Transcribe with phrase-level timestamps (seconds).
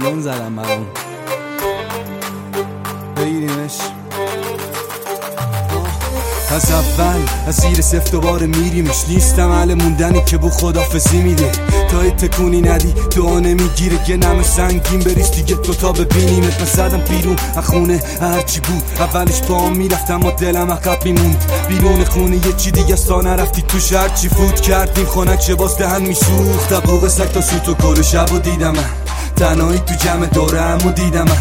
[0.00, 0.86] سالن زدم برام.
[3.16, 3.72] بگیریمش
[6.50, 9.08] از اول از زیر سفت دوباره میریمش.
[9.08, 11.52] نیستم اهل موندنی که بو خدافزی میده.
[11.90, 14.10] تا تکونی ندی دعا نمی‌گیره.
[14.10, 18.82] یه نم سنگین بریز دیگه دوتا ببینیمت من زدم بیرون از خونه هرچی بود.
[18.98, 21.44] اولش با می‌رفتم و دلم عقب میموند.
[21.68, 23.62] بیرون خونه یه چی دیگه ستا نرفتی.
[23.62, 26.72] توش هرچی فوت کردیم خونک چه باز دهن میسوخت.
[26.72, 29.05] دبوغ سک تا سوت و کل شب و دیدم من.
[29.36, 31.38] تنهایی تو جمع دوره همو دیدم من.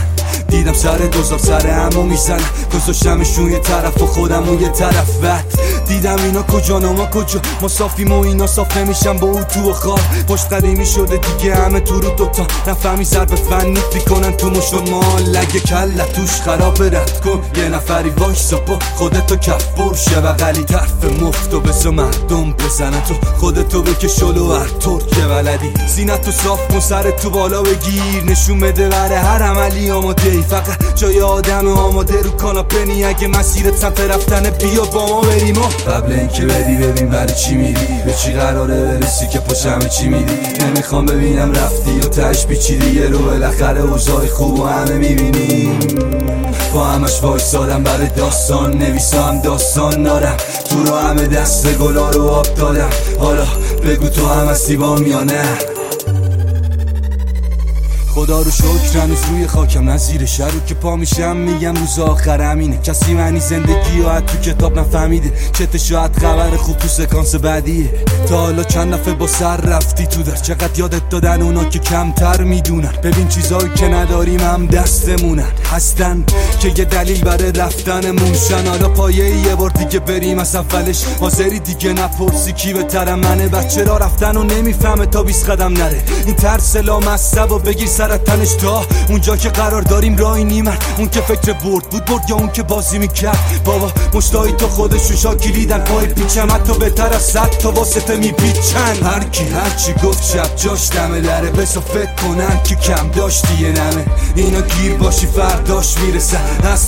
[0.49, 2.39] دیدم سر دوزار سر همو میزن
[2.73, 5.17] گذاشتمشون یه طرف و خودم و یه طرف.
[5.17, 5.54] بعد
[5.87, 9.73] دیدم اینا کجا ما کجا؟ ما صافیم و اینا صاف نمیشن با او تو و
[9.73, 12.47] خواه پشت قدیمی شده دیگه همه تو رو دوتا.
[12.67, 13.79] نفهمی به فنی
[14.09, 15.23] کنن تو مشت مال.
[15.23, 17.41] لگه کلت توش خراب رد کن.
[17.55, 23.13] یه نفری وایسا با خودتو کف برشه بغلی طرف مفت و بسا مردم بزنن تو.
[23.39, 24.67] خودتو بکش شلو هر
[25.15, 28.23] که ولدی زینت تو صاف کن سر تو بالا بگیر.
[28.25, 33.99] نشون بده بره هر عملی آماده فقط جای آدم آماده رو کاناپنی اگه مسیرت سمت
[33.99, 35.54] رفتن بیا با ما بریم.
[35.61, 37.87] قبل اینکه بدی ببین برای چی میری.
[38.05, 40.25] به چی قراره برسی که پشم چی میری.
[40.65, 42.99] نمی‌خوام ببینم رفتی و تش پیچیدی.
[42.99, 45.79] یه رو بالاخره اوضاع خوب و همه می‌بینیم.
[46.73, 48.77] با همش وایسادم برای داستان.
[48.77, 50.37] نویسم داستان دارم.
[50.69, 52.89] تو رو همه دست گلا رو آب دادم.
[53.19, 53.45] حالا
[53.85, 55.74] بگو تو هم هستی با یا نه
[58.15, 62.77] خدا رو شکر هنوز روی خاکم نزیر شرو که پا میشم میگم روز آخر همینه
[62.77, 65.33] کسی معنی زندگی و تو کتاب نفهمیده.
[65.53, 67.89] چت شاید خبر خوب تو سکانس بعدیه.
[68.29, 70.35] تا حالا چند دفعه با سر رفتی تو در.
[70.35, 72.93] چقدر یادت دادن اونا که کمتر می‌دونن.
[73.03, 75.51] ببین چیزایی که نداریم هم دستمونن.
[75.73, 76.23] هستن
[76.59, 78.67] که یه دلیل برای رفتنمون شن.
[78.67, 81.03] حالا پایه یه بار دیگه بریم از اولش.
[81.19, 83.47] حاضری دیگه نپرسی کی به تر منه.
[83.47, 86.03] بچه را رفتن و نمی‌فهمه تا بیس قدم نره.
[86.25, 91.21] این ترس لامصب و بگیر تنش تا اونجا که قرار داریم رای نیمن اون که
[91.21, 93.39] فکر برد بود برد یا اون که بازی می‌کرد.
[93.65, 96.47] بابا مشتایی تو خودشون شاکیلیدن پای پیچم.
[96.51, 99.03] حتی بهتر از صد تا واسطه میپیچن.
[99.03, 101.49] هر کی هرچی گفت شب جاش دمه لره.
[101.49, 104.05] بسا فکر کنن که کم داشتی یه نمه.
[104.35, 106.41] اینا گیر باشی فرداش می‌رسن.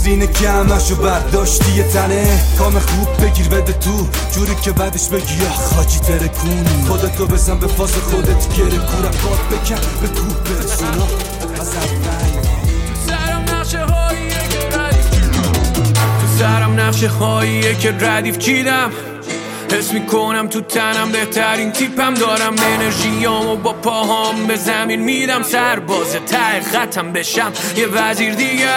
[0.06, 2.40] اینه که همشو برداشتی یه تنه.
[2.58, 4.08] کام خوب بگیر بده تو.
[4.32, 6.86] جوری که بعدش بگی یا خاجی ترکونی.
[6.88, 9.16] خودتو بزن به فاز خودت گره کورم.
[9.24, 11.07] باد بکن به کوب برسونا
[16.20, 17.10] تو سرم نقشه
[17.74, 18.92] که ردیف چیدم.
[19.72, 22.14] حس می‌کنم تو تنم بهترین تیپم.
[22.14, 25.44] دارم انرژیامو با پاهام به زمین میدم.
[25.44, 27.52] سرباز ته خطم بشم.
[27.78, 28.68] یه وزیر دیگه.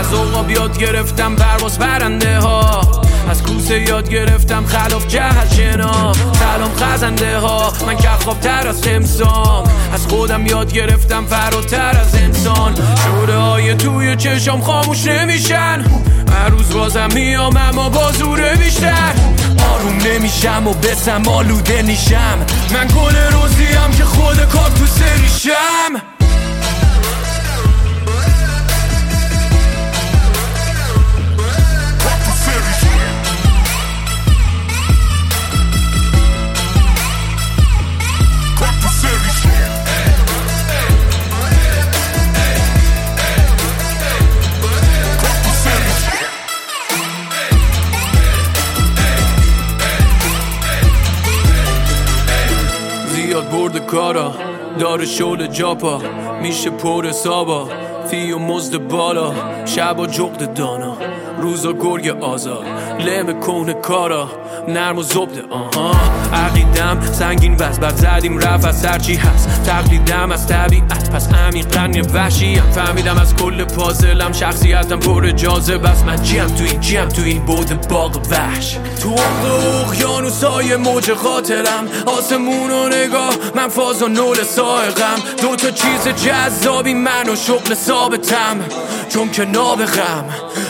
[0.00, 2.80] از اوقاب یاد گرفتم پرواز برنده ها
[3.30, 7.96] از کوسه یاد گرفتم خلاف جهت شنا سلام خزنده ها من
[8.40, 9.64] تر از تمسام.
[9.94, 12.74] از خودم یاد گرفتم فراتر از انسان.
[13.04, 15.84] شوره های توی چشام خاموش نمیشن.
[16.32, 19.12] هر روز بازم میام اما با زوره بیشتر.
[19.74, 22.38] آروم نمیشم و بسم آلوده نیشم.
[22.72, 26.19] من گل روزیم که خود کار تو سریشم.
[53.52, 54.34] برد کارا
[54.78, 56.00] داره شل جاپا
[56.42, 57.68] میشه پر سابا
[58.06, 59.32] فی و مزد بالا
[59.64, 60.96] شب و جغد دانا
[61.38, 62.66] روزا گرگ آزاد
[63.06, 64.28] لم کون کارا.
[64.72, 65.92] نرم و زبده آها.
[66.32, 68.64] عقیدم سنگین وز بر زدیم رفت.
[68.64, 69.62] از سرچی هست.
[69.62, 71.10] تقلیدم از طبیعت.
[71.10, 76.04] پس عمیقا یه وحشیم فهمیدم از کل پازلم شخصیتم پر جاذب است.
[76.04, 78.76] من جیم تو این جیم تو این بود باغ وحش.
[79.02, 80.44] تو عمق اقیانوس
[80.84, 81.88] موج خاطرم.
[82.06, 83.34] آسمون و نگاه.
[83.54, 85.16] من فاز و نول سائقم.
[85.42, 86.94] دو تا چیز جذابی.
[86.94, 88.56] من و شغل ثابتم.
[89.08, 90.24] چون که نابغم.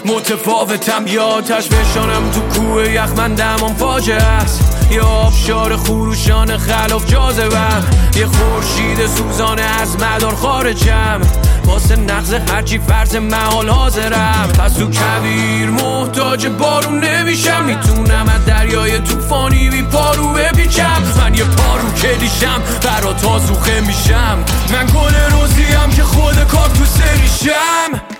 [0.04, 1.06] متفاوتم.
[1.06, 3.10] یا آتش بشانم تو کوه یخ.
[3.16, 4.86] من دمام فاجعه است.
[4.90, 7.84] یا آبشار خروشان خلاف جاذبم
[8.16, 11.20] یه خورشید سوزانه از مدار خارجم.
[11.64, 14.48] واسه نقض هرچی فرض محال حاضرم.
[14.58, 17.64] پس تو کبیر محتاج بارون نمیشم.
[17.64, 21.02] می‌تونم از دریای طوفانی بی پارو بپیچم.
[21.18, 22.62] من یه پارو کلیشم.
[22.82, 24.38] برا تازوخه میشم.
[24.72, 28.19] من گل روزیم که خود کار تو سریشم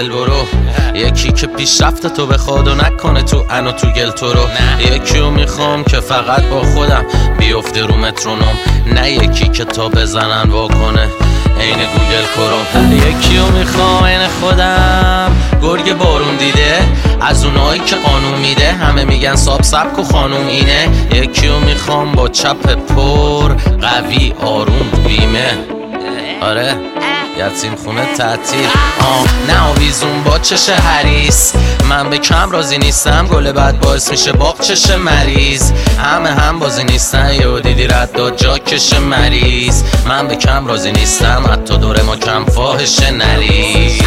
[0.00, 0.46] دل برو.
[0.94, 4.40] یکی که پیشرفت تو بخواد و نکنه تو انو تو گل تو رو.
[4.94, 7.04] یکی رو می‌خوام که فقط با خودم
[7.38, 8.58] بیفته رو مترونوم.
[8.94, 11.08] نه یکی که تا بزنن واکنه
[11.60, 12.92] عین گوگل کروم.
[12.96, 15.32] یکی رو می‌خوام عین خودم.
[15.62, 16.78] گرگ بارون دیده.
[17.20, 20.88] از اونایی که قانون میده همه میگن ساب سبک و خانوم اینه.
[21.12, 25.58] یکی رو می‌خوام با چپ پر قوی آروم بیمه.
[26.42, 26.74] آره.
[27.40, 28.66] یتیم خونه تعطیل.
[29.00, 31.52] آه نه آویزون با چش حریس
[31.88, 35.72] من به کم راضی نیستم گل بعد باعث میشه باغ چش مریض.
[35.98, 39.82] همه هم بازی نیستن یه دیدی رد داد جا کش مریض.
[40.08, 44.02] من به کم راضی نیستم حتی دور ما کم فاحش نریز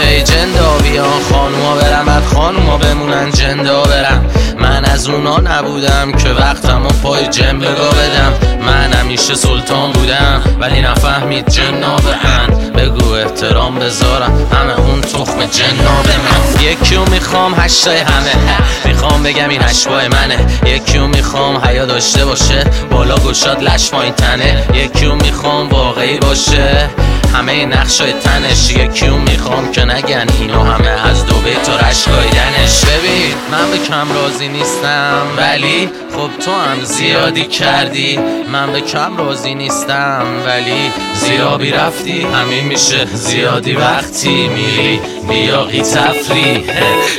[0.00, 4.24] هی جندا بیان خانوما برن بعد خانوما بمونن جندا برن.
[4.60, 8.32] من از اونا نبودم که وقتم و پای جن بگا بدم.
[8.66, 16.02] من همیشه سلطان بودم ولی نفهمید جنا بهن بگو احترام بذارم همه اون تخم جنا
[16.02, 16.62] به من.
[16.62, 20.36] یکی رو می‌خوام هشتای همه می‌خوام بگم این هشبای منه.
[20.66, 24.64] یکی رو می‌خوام حیا داشته باشه بالا گشاد لش پایین تنه.
[24.74, 26.90] یکی رو می‌خوام واقعی باشه
[27.34, 28.70] همه نقشای تنش.
[28.70, 34.12] یکی رو می‌خوام که نگن اینو همه از دوبه تا رشگایدنش ببین من به کم
[34.14, 38.18] راضی نیستم ولی خب تو هم زیادی کردی.
[38.52, 42.26] من به کم راضی نیستم ولی زیابی رفتی.
[42.34, 45.00] همین میشه زیادی وقتی میری.
[45.28, 46.64] بیا قی تفری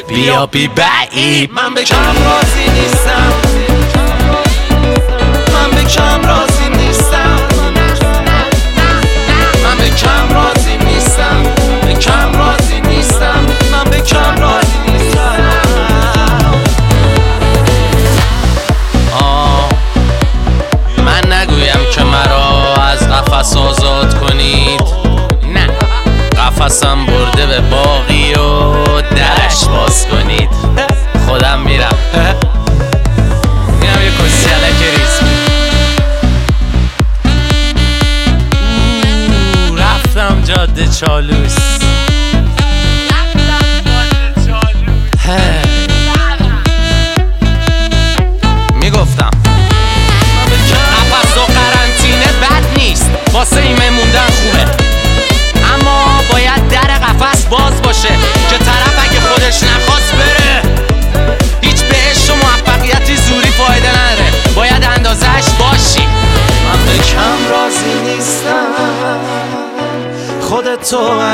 [0.10, 3.34] بیا بی بعید من به کم راضی نیستم.
[5.54, 6.67] من به کم راضی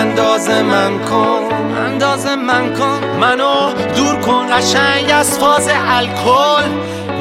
[0.04, 1.50] تو اندازه من کن.
[1.86, 3.00] اندازه من کن.
[3.20, 6.70] منو دور کن قشنگ از فاز الکل.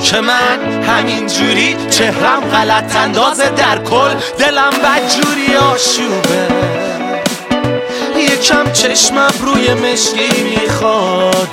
[0.05, 4.15] که من همین جوری چهرم غلط اندازه در کل.
[4.39, 6.47] دلم بدجوری آشوبه.
[8.17, 11.49] یکم چشمم روی مشکی می‌خواد.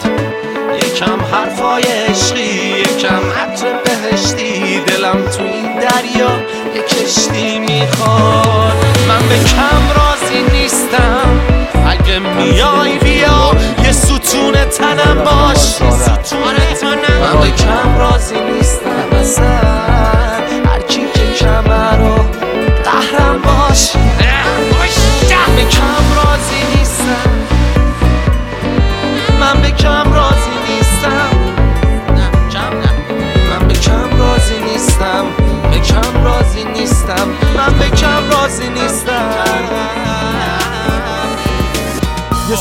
[0.76, 4.80] یکم حرفای عشقی یکم عطر بهشتی.
[4.80, 6.32] دلم تو این دریا
[6.76, 8.86] یه کشتی می‌خواد.
[9.08, 11.42] من به کم راضی نیستم.
[11.88, 13.52] اگه میای بیا
[13.84, 15.58] یه ستون تنم باش.
[15.58, 19.79] ستون تنم من به کم راضی نیستم اصلا.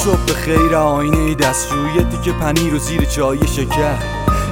[0.05, 3.95] صبح خیر آینه دستشوی تیکه پنیر و زیر چای شکر.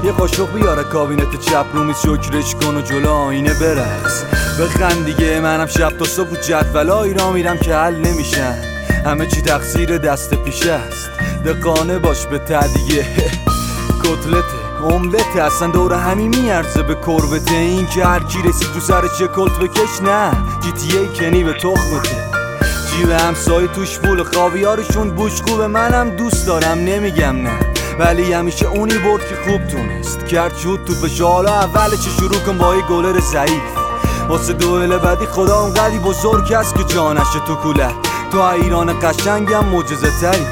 [0.05, 4.25] یه قاشق بیاره کابینت چپ رو میز شکرش کن و جلو آینه برقص
[4.61, 8.55] بخند دیگه منم شب تا صبح جدولایی را میرم که حل نمیشن.
[9.05, 11.11] همه چی تقصیر دست پیش است.
[11.45, 13.07] دقانه باش به تدیه
[14.05, 19.09] کتلته املته اصلا دور همین میارزه به کربته این که هر کی رسید تو سر
[19.19, 20.31] چه کلت بکش نه.
[20.61, 22.16] جی تی ای کنی به تخمته
[22.97, 25.67] جیب همسایه توش فول خاویارشون بوش خوبه.
[25.67, 27.59] منم دوست دارم نمیگم نه.
[27.99, 30.27] ولی همیشه اونی برد که خوب تونست.
[30.27, 33.63] کرد شد تو اول چه شروع کن با یه گلر ضعیف.
[34.29, 37.89] واسه دوئل بعدی خدا اونقدی بزرگ است که جانش تو کوله.
[38.33, 40.47] تو ایران قشنگم معجزه تری.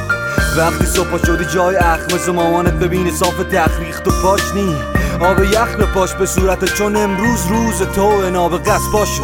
[0.59, 4.77] وقتی صبح شدی جای اخمز مامانت ببینه صاف تخریخ تو پاش نی.
[5.21, 9.21] آب یخ به پاش به صورت چون امروز روز تو ناب قصد باش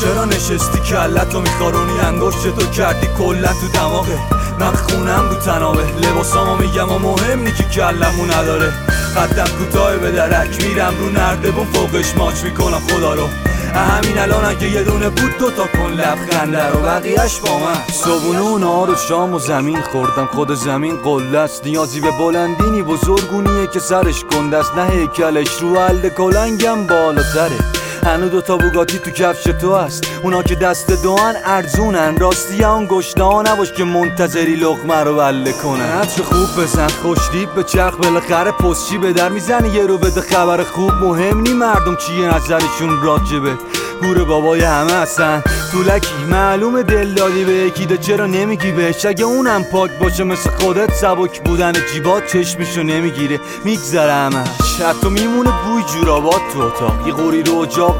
[0.00, 4.18] چرا نشستی کلت و میخارونی انگشت تو کردی کلا تو دماغه.
[4.60, 5.84] من خونم رو تنابه.
[6.02, 8.72] لباسامو میگم و مهم نی که کلمو نداره.
[9.16, 10.64] قدم کوتاه به درک.
[10.64, 13.28] میرم رو نردبون فوقش ماچ می‌کنم خدا رو.
[13.74, 17.76] همین الان که یه دونه بود دو تا کن لبخنده رو بقیهش با من.
[17.92, 20.26] صبونه و نهار و شام و زمین خوردم.
[20.26, 21.64] خود زمین قله است.
[21.64, 24.74] نیازی به بلندینی بزرگونیه که سرش کنده است.
[24.74, 27.58] نه هیکلش رو حل کلنگم بالاتره.
[28.04, 30.04] هنو دوتا بوگاتی تو کفش تو هست.
[30.22, 32.16] اونا که دست دوان ارزونن.
[32.16, 35.80] راستی اون گشته ها نباش که منتظری لغمه رو بله کنن.
[35.80, 39.68] عطر خوب بزن خوشتیب به چرخ بالاخره پستچی به در می‌زنی.
[39.68, 43.54] یه رو بده خبر خوب مهم نی مردم چیه نظرشون راجبه.
[44.02, 45.42] گور بابای همه هستن.
[45.72, 50.50] طولکی معلوم دل دادی به یکی ده چرا نمیگی بهش؟ اگه اونم پاک باشه مثل
[50.50, 53.40] خودت سبک بودن جیبات چشمشو نمی‌گیره.
[53.64, 54.46] میگذره همش.
[54.88, 57.06] حتی میمونه بوی جورابات تو اتاق.
[57.06, 57.54] یه قوری رو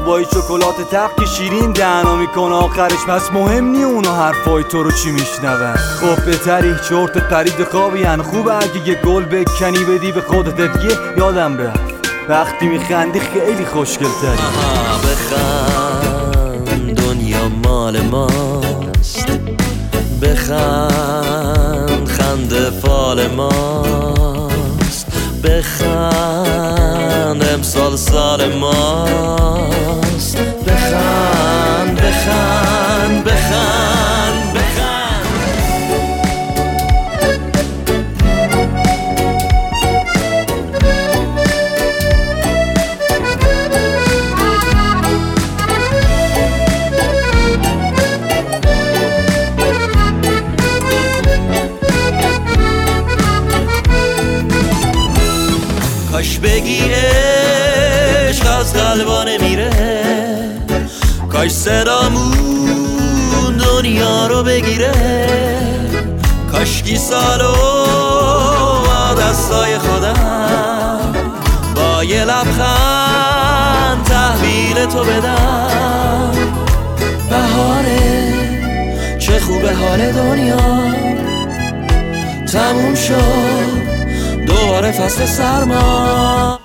[0.05, 4.83] با یه شکلات تق که شیرین دهنا می‌کنه آخرش پس مهم نی اونا حرفای تو
[4.83, 5.75] رو چی میشنون.
[5.75, 8.21] خب بهتری چرت پرید خوابی هن.
[8.21, 10.61] خوبه اگه یه گل بکنی بدی به خودت.
[10.61, 11.79] دیگه یادم رفت.
[12.29, 14.37] وقتی میخندی خیلی خوشگل تری
[15.03, 16.67] بخند.
[16.95, 19.27] دنیا مال ماست.
[20.21, 22.07] بخند.
[22.07, 24.26] خنده فال ماست.
[25.43, 30.37] بخند امسال سال ماست.
[30.37, 32.76] بخند بخند.
[56.37, 56.79] کاش بگی
[58.29, 59.69] عشق از قلبا نمیره
[61.31, 62.37] کاش صدامون
[63.57, 64.91] دنیا رو بگیره.
[66.51, 67.53] کاشکی سالو
[68.85, 71.13] با دستای خودم
[71.75, 76.31] با یه لبخند تحویل تو بدم.
[77.29, 78.33] بهاره
[79.19, 80.57] چه خوبه حال دنیا.
[82.51, 83.76] تموم شد.
[84.77, 86.59] دوباره فصل سرما.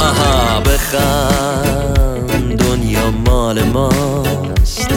[0.00, 4.88] آها بخند دنیا مال ماست.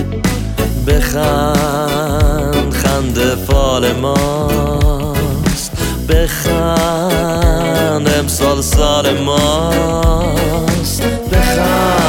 [0.87, 5.71] بخند خنده فال ماست.
[6.09, 7.59] بخند
[8.19, 11.03] امسال سال ماست.
[11.31, 12.08] بخند.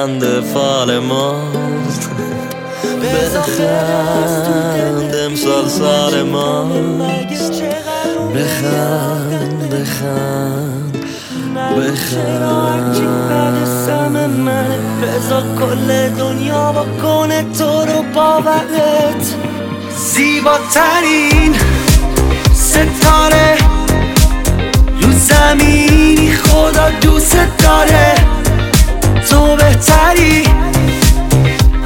[0.00, 1.34] بخند فال ما.
[3.02, 6.64] بخند امسال سال ما.
[8.34, 10.96] بخند بخند بخند.
[15.02, 19.34] بذار کل دنیا بکنه تو رو باورت
[19.96, 21.54] زیباترین
[22.54, 23.58] ستاره
[25.02, 28.29] رو زمینی خدا دوست داره.
[29.80, 30.44] بهتری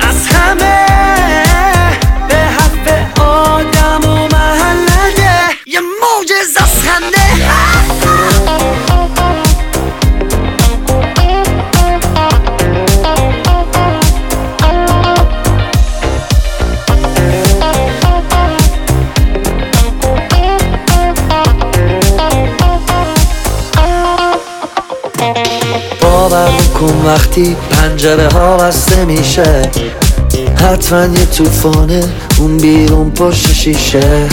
[0.00, 0.86] از همه
[2.28, 7.23] به حرف آدم و محلده یه موجز از خنده
[27.06, 29.70] وقتی پنجره ها بسته میشه
[30.56, 32.02] حتما یه توفانه
[32.38, 34.28] اون بیرون پشت شیشه.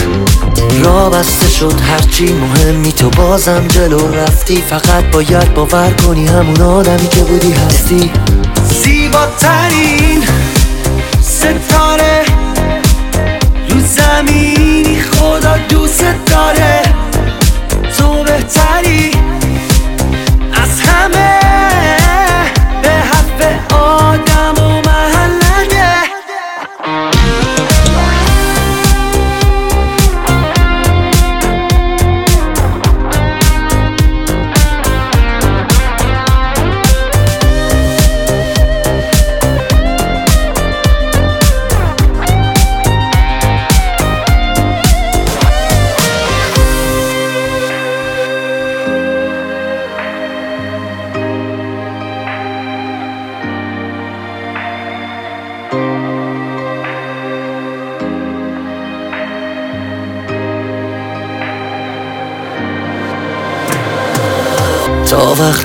[0.84, 4.56] را بسته شد هرچی مهمی تو بازم جلو رفتی.
[4.56, 8.10] فقط باید باور کنی همون آدمی که بودی هستی.
[8.82, 10.22] زیباترین
[11.22, 12.22] ستاره
[13.68, 17.01] رو زمینی خدا دوست داره.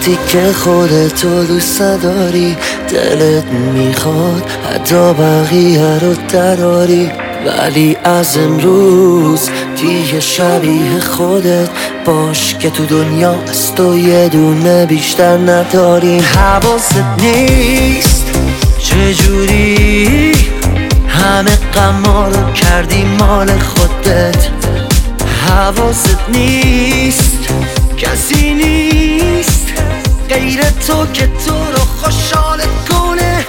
[0.08, 2.58] وقتی که خودتو دوست داری
[2.90, 3.44] دلت
[3.74, 4.44] می‌خواد
[4.74, 7.12] حتی بقیه رو دراری.
[7.46, 9.50] ولی از امروز
[9.82, 11.70] دیگه شبیه خودت
[12.06, 16.20] باش که تو دنیا از تو یه دونه بیشتر نداری.
[16.20, 18.26] حواست نیست
[18.80, 20.32] چجوری
[21.08, 24.48] همه غما رو کردی مال خودت.
[25.48, 27.50] حواست نیست
[27.98, 29.57] کسی نیست.
[30.29, 33.47] غیر تو که تو رو خوشحالت کنه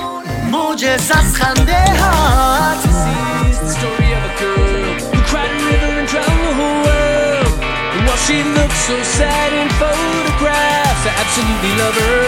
[0.52, 5.92] موجز از خنده هات This is the story of a girl who cried a river
[6.00, 7.54] and drowned the whole world.
[7.94, 12.22] And while she looks so sad in photographs, I absolutely love her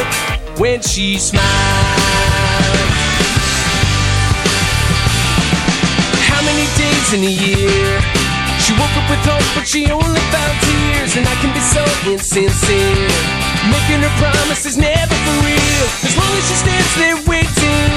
[0.61, 2.35] when she smiles.
[6.29, 8.01] How many days in a year?
[8.70, 11.18] She woke up with hope, but she only found tears.
[11.18, 13.10] And I can be so insincere.
[13.66, 15.86] Making her promises never for real.
[16.06, 17.90] As long as she stands there waiting,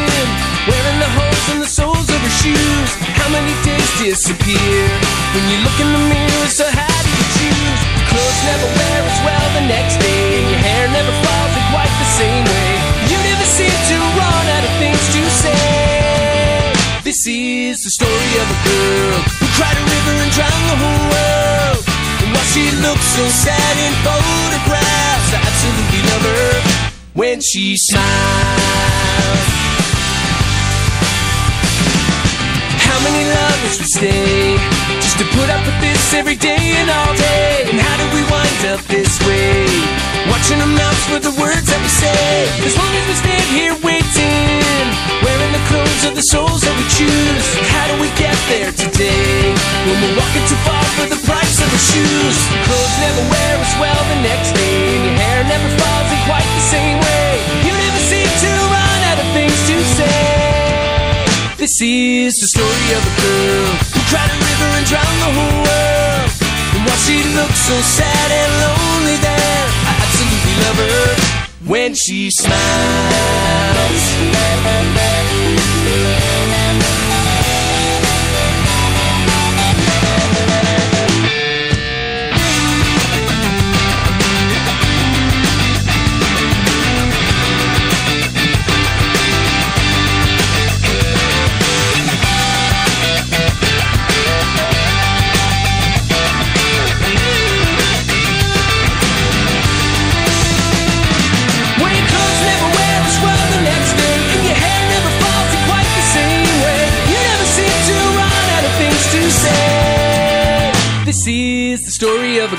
[0.66, 2.90] wearing the holes in the soles of her shoes.
[3.22, 4.82] How many days disappear
[5.38, 6.50] when you look in the mirror?
[6.50, 7.82] So how do you choose?
[8.10, 11.94] Clothes never wear as well the next day, and your hair never falls in quite
[12.02, 12.70] the same way.
[13.14, 16.74] You never seem to run out of things to say.
[17.06, 19.43] This is the story of a girl
[20.34, 21.82] drowned the whole world.
[22.26, 26.54] And while she looks so sad in photographs, I absolutely love her
[27.14, 29.50] when she smiles.
[32.82, 34.58] How many lovers would stay
[35.06, 37.70] just to put up with this every day and all day?
[37.70, 39.70] And how do we wind up this way?
[40.34, 42.50] Watching our mouths for the words that we say.
[42.66, 44.86] As long as we stand here waiting,
[45.22, 47.46] wearing the clothes of the souls that we choose.
[47.76, 49.03] How do we get there today?
[51.74, 52.38] The shoes.
[52.70, 56.46] Clothes never wear as well the next day, and your hair never falls in quite
[56.46, 57.28] the same way.
[57.66, 60.22] You never seem to run out of things to say.
[61.58, 65.58] This is the story of a girl who cried a river and drowned the whole
[65.66, 66.30] world.
[66.78, 71.06] And while she looks so sad and lonely there, I absolutely love her
[71.66, 73.34] when she smiles.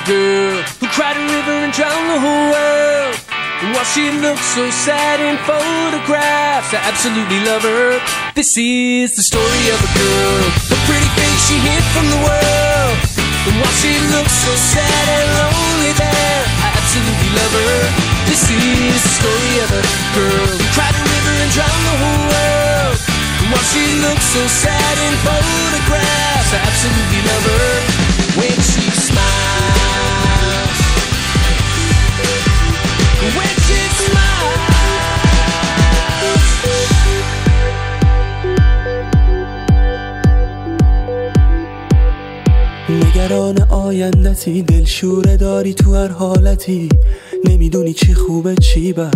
[0.04, 3.16] Girl who cried a river and drowned the whole world.
[3.64, 7.96] And while she looks so sad in photographs, I absolutely love her.
[8.36, 12.96] This is the story of a girl, the pretty face she hid from the world.
[13.48, 17.80] And while she looks so sad and lonely there, I absolutely love her.
[18.28, 22.24] This is the story of a girl who cried a river and drowned the whole
[22.28, 22.96] world.
[23.40, 27.72] And while she looks so sad in photographs, I absolutely love her
[28.36, 29.63] when she smiles.
[42.90, 46.88] نگران آیندتی دلشوره داری تو هر حالتی.
[47.44, 49.14] نمی‌دونی چی خوبه چی بد.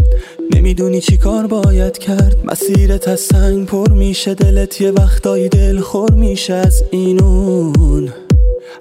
[0.54, 2.36] نمی‌دونی چی کار باید کرد.
[2.44, 8.12] مسیرت از سنگ پر میشه دلت یه وقتایی دل خور میشه از اینون.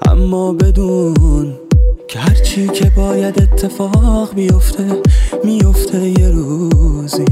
[0.01, 1.66] اما بدون
[2.07, 5.01] که هرچی که باید اتفاق بیفته
[5.43, 7.25] میفته یه روزی.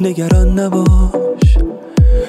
[0.00, 1.58] نگران نباش.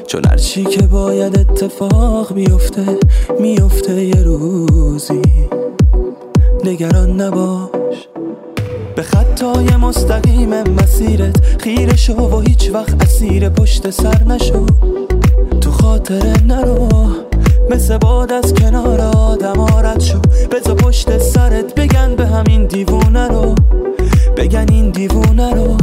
[0.08, 2.99] چون هرچی که باید اتفاق بیفته
[3.39, 5.21] میفته یه روزی.
[6.63, 8.08] نگران نباش.
[8.95, 14.65] به خطای مستقیم مسیرت خیره شو و هیچ وقت اسیر پشت سر نشو.
[15.62, 17.08] تو خاطر نرو.
[17.69, 20.19] مثل باد از کنار آدم رد شو.
[20.51, 23.56] بزا پشت سرت بگن به همین دیوونه رو.
[24.38, 25.78] بگن این دیوونه رو.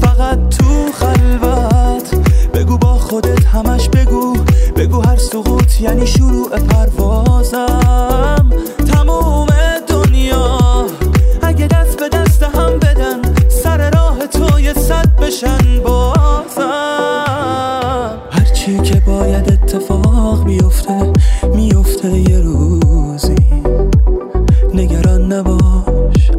[0.00, 2.14] فقط تو خلوت.
[2.54, 4.36] بگو با خودت همش بگو.
[4.76, 8.50] بگو هر سقوط یعنی شروع پروازم.
[8.92, 9.46] تموم
[9.88, 10.86] دنیا.
[11.42, 17.23] اگه دست به دست هم بدن سر راه تو یه صد بشن بازم.
[19.34, 21.12] که باید اتفاق بیفته
[21.54, 23.34] میفته یه روزی.
[24.74, 26.30] نگران نباش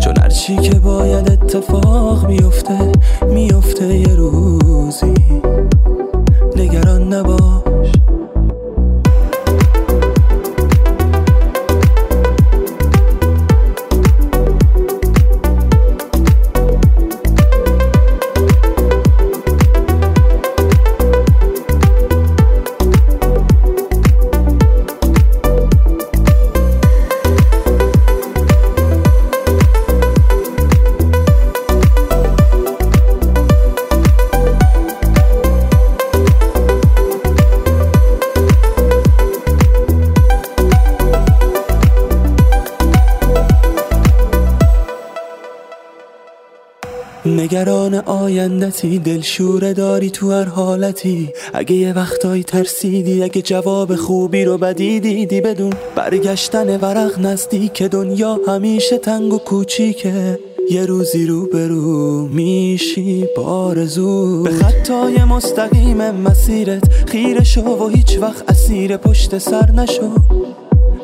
[0.00, 2.92] چون هرچی که باید اتفاق بیفته
[3.26, 4.13] میفته یه
[48.44, 51.28] آیندتی دلشوره داری تو هر حالتی.
[51.54, 58.40] اگه یه وقتایی ترسیدی اگه جواب خوبی رو بدی دیدی بدون برگشتن ورق نزدیک دنیا
[58.48, 60.38] همیشه تنگ و کوچیکه.
[60.70, 68.50] یه روزی رو برو میشی بارزو به خطای مستقیم مسیرت خیره شو و هیچ وقت
[68.50, 70.10] اسیر پشت سر نشو.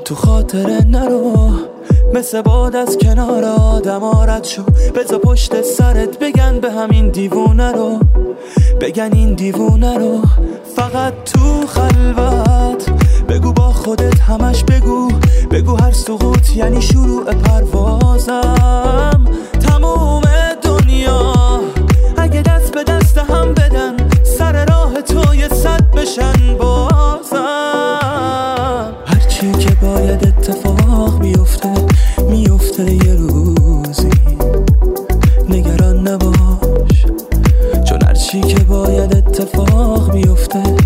[0.04, 1.50] تو خاطر نرو.
[2.14, 4.62] مثل باد از کنار آدم رد شو.
[4.94, 8.00] بزا پشت سرت بگن به همین دیوونه رو.
[8.80, 10.22] بگن این دیوونه رو.
[10.76, 12.90] فقط تو خلوت.
[13.28, 15.12] بگو با خودت همش بگو.
[15.50, 19.24] بگو هر سقوط یعنی شروع پروازم.
[19.60, 20.22] تموم
[20.62, 21.34] دنیا.
[22.16, 27.46] اگه دست به دست هم بدن سر راه تو یه صد بشن بازم.
[29.06, 31.89] هرچی که باید اتفاق بیفته
[39.40, 40.79] اتفاق میفته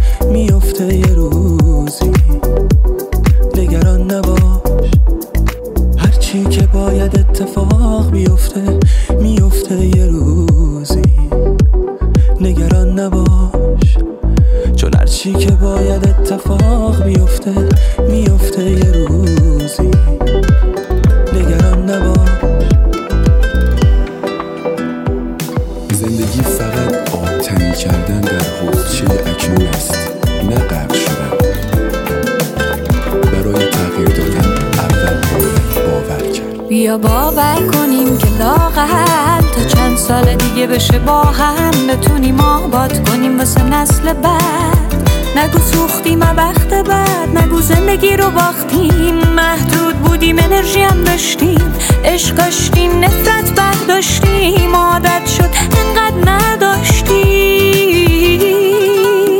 [40.64, 45.04] دیگه بشه با هم بتونیم آباد کنیم واسه نسل بعد.
[45.36, 49.14] نگو سوختیم وقت بعد نگو زندگی رو باختیم.
[49.14, 51.74] محدود بودیم انرژی هم داشتیم.
[52.04, 54.76] عشق داشتیم نفرت برداشتیم.
[54.76, 57.10] عادت شد انقدر نداشتیم.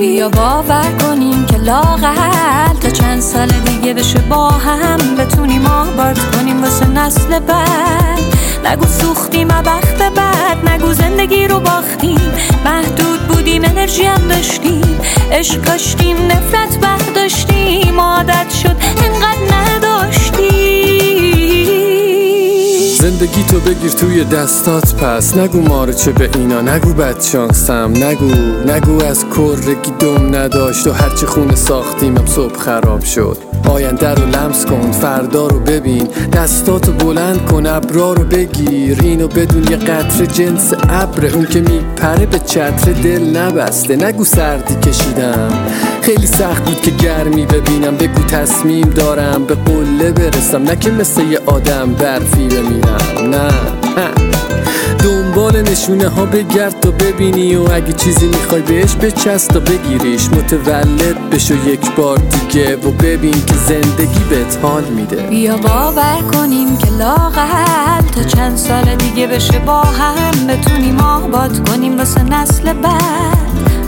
[0.00, 6.62] بیا باور کنیم که لاقل تا چند سال دیگه بشه با هم بتونیم آباد کنیم
[6.62, 8.13] واسه نسل بعد.
[8.64, 12.32] نگو سوختیم بخت بعد نگو زندگی رو باختیم.
[12.64, 15.00] محدود بودیم انرژی هم داشتیم.
[15.32, 18.00] عشق کاشتیم نفرت برداشتیم.
[18.00, 19.44] عادت شد انقدر
[23.04, 25.36] زندگی تو بگیر توی دستات پس.
[25.36, 27.92] نگو مارچه به اینا نگو بد شانسم.
[27.96, 28.34] نگو
[28.72, 33.53] نگو از کرگی دم نداشت و هرچی خونه ساختیمم صبح خراب شد.
[33.68, 36.08] آینده رو لمس کن فردا رو ببین.
[36.32, 38.98] دستاتو بلند کن ابرا رو بگیر.
[39.02, 41.26] اینو بدون یه قطر جنس ابر.
[41.26, 43.96] اون که میپره به چتر دل نبسته.
[43.96, 45.52] نگو سردی کشیدم.
[46.02, 47.96] خیلی سخت بود که گرمی ببینم.
[47.96, 50.62] بگو تصمیم دارم به قله برسم.
[50.62, 53.83] نه که مثل یه آدم برفی بمیرم نه.
[55.44, 60.28] دنبال نشونه ها بگرد تا ببینی و اگه چیزی می‌خوای بهش بچست تا بگیریش.
[60.28, 65.16] متولد بشو یک بار دیگه و ببین که زندگی بهت حال میده.
[65.16, 71.98] بیا باور کنیم که لاغل تا چند سال دیگه بشه با هم بتونیم آباد کنیم
[71.98, 73.38] واسه نسل بعد.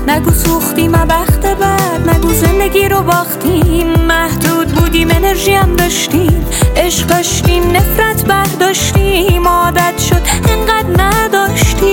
[0.08, 3.86] نگو سوختیم بخت بعد نگو زندگی رو باختیم.
[4.08, 6.46] محدود بودیم انرژی هم داشتیم.
[6.86, 11.86] عشق داشتیم نفرت برداشتیم عادت شد انقدر نداشتیم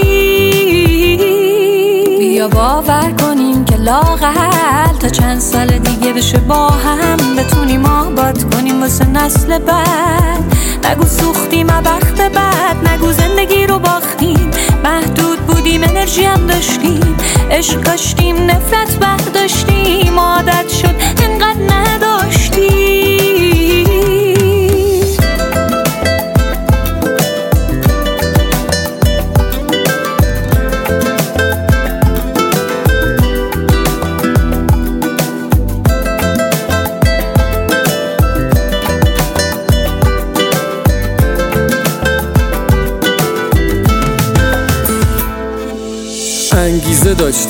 [2.20, 8.82] بیا باور کنیم که لاغل تا چند سال دیگه بشه با هم بتونیم آباد کنیم
[8.82, 10.44] واسه نسل بعد.
[10.92, 14.52] نگو سوختیم بخت بعد نگو زندگی رو باختیم.
[14.84, 17.18] محدود بودیم انرژی هم داشتیم.
[17.52, 20.20] عشق کاشتیم نفرت برداشتیم.
[20.20, 22.13] عادت شد انقدر نداشتیم.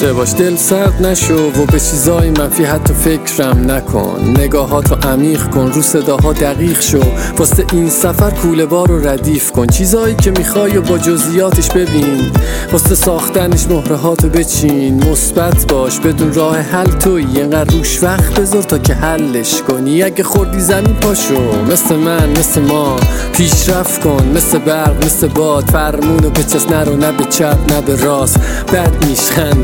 [0.04, 4.34] داشته باش دل سرد نشو و به چیزای منفی حتی فکرم نکن.
[4.40, 7.02] نگاهاتو عمیق کن رو صداها دقیق شو.
[7.38, 9.68] واسه این سفر کوله بار رو ردیف کن.
[9.68, 12.32] چیزایی که می‌خوای و با جزئیاتش ببین.
[12.72, 15.10] واسه ساختنش مهرهاتو بچین.
[15.10, 20.04] مثبت باش بدون راه حل توی اینقدر روش وقت بذار تا که حلش کنی.
[20.04, 21.64] اگه خوردی زمین پاشو.
[21.72, 22.96] مثل من مثل ما.
[23.34, 24.32] پیشرفت کن.
[24.36, 25.64] مثل برق مثل باد.
[25.64, 28.40] فرمونو بچست نرو نه به چپ نه به راست.
[28.74, 28.92] بد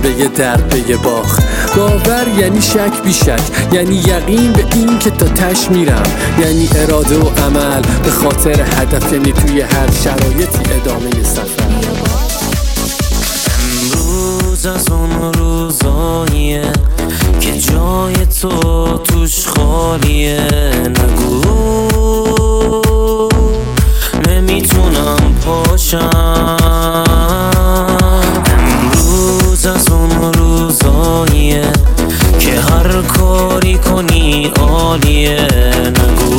[0.01, 1.39] به به یه باخ
[1.75, 6.03] باور یعنی شک بی شک یعنی یقین به این که تا تش میرم.
[6.39, 11.63] یعنی اراده و عمل به خاطر هدف یعنی توی هر شرایطی ادامه سفر.
[13.63, 16.61] امروز از اون روزاییه
[17.41, 20.41] که جای تو توش خالیه.
[20.87, 21.69] نگو.
[24.27, 27.08] نمی‌تونم پاشم.
[32.99, 35.47] هر کاری کنی عالیه
[35.87, 36.38] نگو.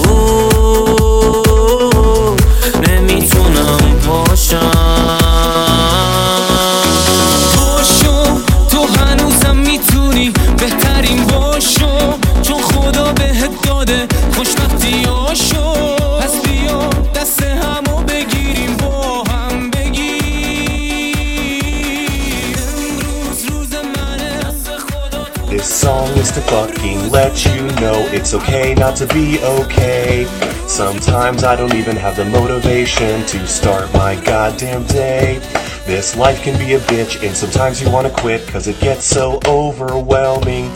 [27.20, 30.24] Let you know it's okay not to be okay.
[30.66, 35.38] Sometimes I don't even have the motivation to start my goddamn day.
[35.84, 39.38] This life can be a bitch, and sometimes you wanna quit cause it gets so
[39.46, 40.74] overwhelming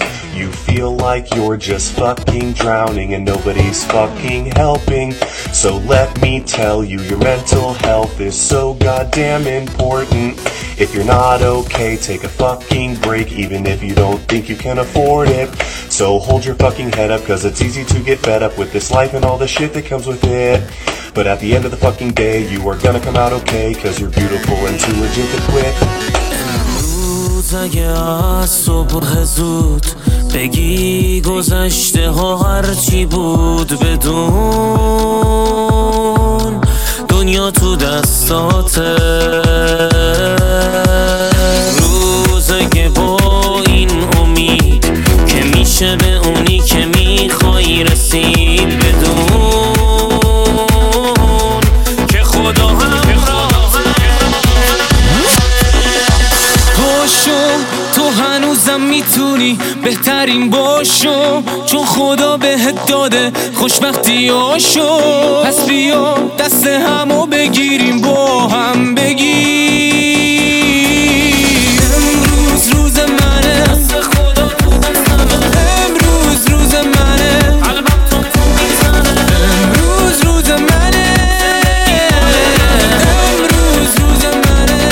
[0.63, 5.12] You feel like you're just fucking drowning and nobody's fucking helping.
[5.51, 10.39] So let me tell you, your mental health is so goddamn important.
[10.79, 14.77] If you're not okay, take a fucking break, even if you don't think you can
[14.77, 15.53] afford it.
[15.91, 18.91] So hold your fucking head up, cause it's easy to get fed up with this
[18.91, 20.63] life and all the shit that comes with it.
[21.13, 23.99] But at the end of the fucking day, you are gonna come out okay, cause
[23.99, 25.75] you're beautiful and too legit to quit.
[27.49, 29.85] روز اگه از صبح زود
[30.34, 34.24] بگی گذشته ها هرچی بود بدون
[37.08, 38.96] دنیا تو دستاته.
[41.78, 43.18] روز اگه با
[43.66, 44.84] این امید
[45.26, 49.74] که میشه به اونی که می‌خوای رسید بدون
[52.08, 53.04] که خدا هم
[57.94, 64.98] تو هنوزم می‌تونی بهترین باشو چون خدا به بهت داده خوشبختی آشو
[65.44, 69.34] پس بیا دست همو بگیریم با هم بگیر.
[71.96, 73.64] امروز روز منه.
[75.84, 77.62] امروز روز منه.
[79.46, 81.14] امروز روز منه.
[83.26, 84.88] امروز روز منه.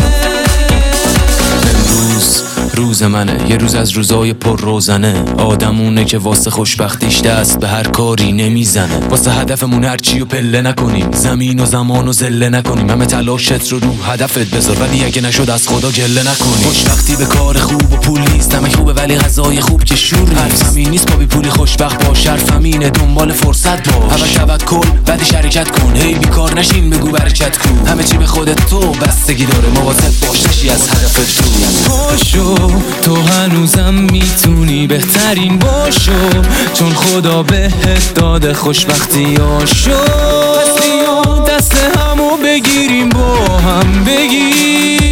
[1.75, 3.51] امروز روز منه.
[3.51, 5.25] یه روز از روزای پر روزنه.
[5.39, 8.97] آدمونه که واسه خوشبختیش دست به هر کاری نمی‌زنه.
[9.11, 11.11] واسه هدفمون هرچی و پله نکنیم.
[11.13, 12.91] زمین و زمان و زله نکنیم.
[12.91, 14.77] همه تلاشت رو رو هدفت بذار.
[14.81, 16.67] ولی اگه نشد از خدا گله نکنیم.
[16.67, 18.55] خوشبختی به کار خوب و پول نیست.
[18.55, 20.63] نمک خوبه ولی غذای خوب که شور نیست.
[20.63, 21.13] همین نیست.
[21.13, 22.25] با پولی خوشبخت باش.
[22.25, 22.51] شرف
[22.95, 24.37] دنبال فرصت باش.
[24.37, 25.97] اول توکل بعدی شرکت کن.
[25.97, 26.91] هی بیکار نشین.
[26.91, 28.81] بگو برکت کن همه چی به خودت تو.
[28.81, 29.69] بستگی داره.
[29.69, 30.43] مواظب باش.
[30.73, 31.43] از هدفت
[32.33, 32.73] تو.
[33.03, 36.43] تو هنوزم می‌تونی بهترین باشو
[36.75, 39.91] چون خدا بهت داده خوشبختی آشو
[41.49, 45.12] دست همو بگیریم با هم بگیر.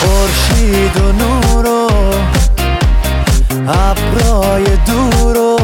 [0.00, 1.90] خورشید و نور و
[3.68, 5.58] ابرای دور و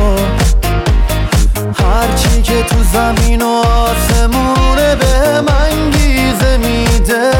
[1.74, 7.30] هرچی که تو زمین و آسمونه به من گیزه میده.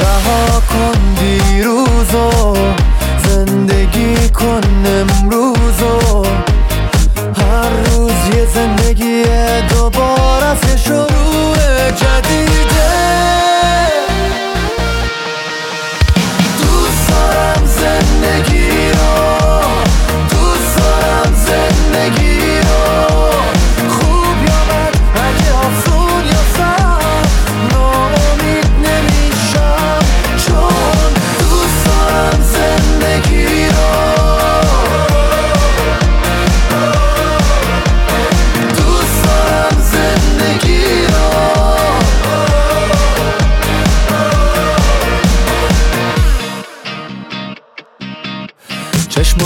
[0.00, 2.56] رها کن دیروز و
[3.28, 6.24] زندگی کن امروز و
[7.40, 9.22] هر روز یه زندگی
[9.68, 11.56] دوباره از شروع
[11.90, 12.75] جدیده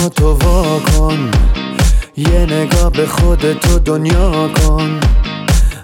[0.01, 1.31] چشماتو وا کن.
[2.17, 4.99] یه نگاه به خودتو دنیا کن.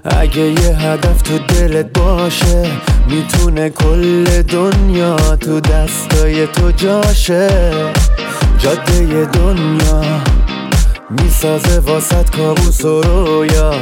[0.06, 2.70] اگه یه هدف تو دلت باشه
[3.08, 7.50] می‌تونه کل دنیا تو دستای تو جاشه.
[8.58, 10.02] جاده دنیا
[11.10, 13.74] می‌سازه واسط کابوس و رویا.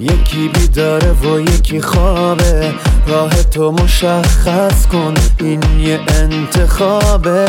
[0.00, 2.72] یکی بیداره و یکی خوابه.
[3.06, 7.46] راه تو مشخص کن این یه انتخابه.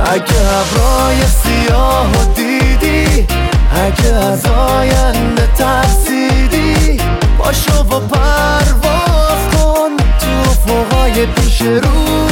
[0.00, 3.26] اگه ابرای سیاه و دیدی
[3.74, 7.00] اگه از آینده ترسیدی
[7.38, 12.22] باشو و پرواز کن تو فوقای پیش رو.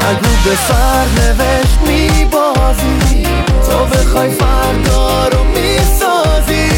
[0.00, 3.26] اگو به سرنوشت میبازی
[3.66, 6.70] تو بخوای فردا رو می‌سازی.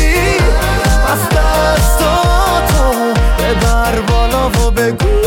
[1.12, 5.22] از دستاتو ببر بالا و بگو.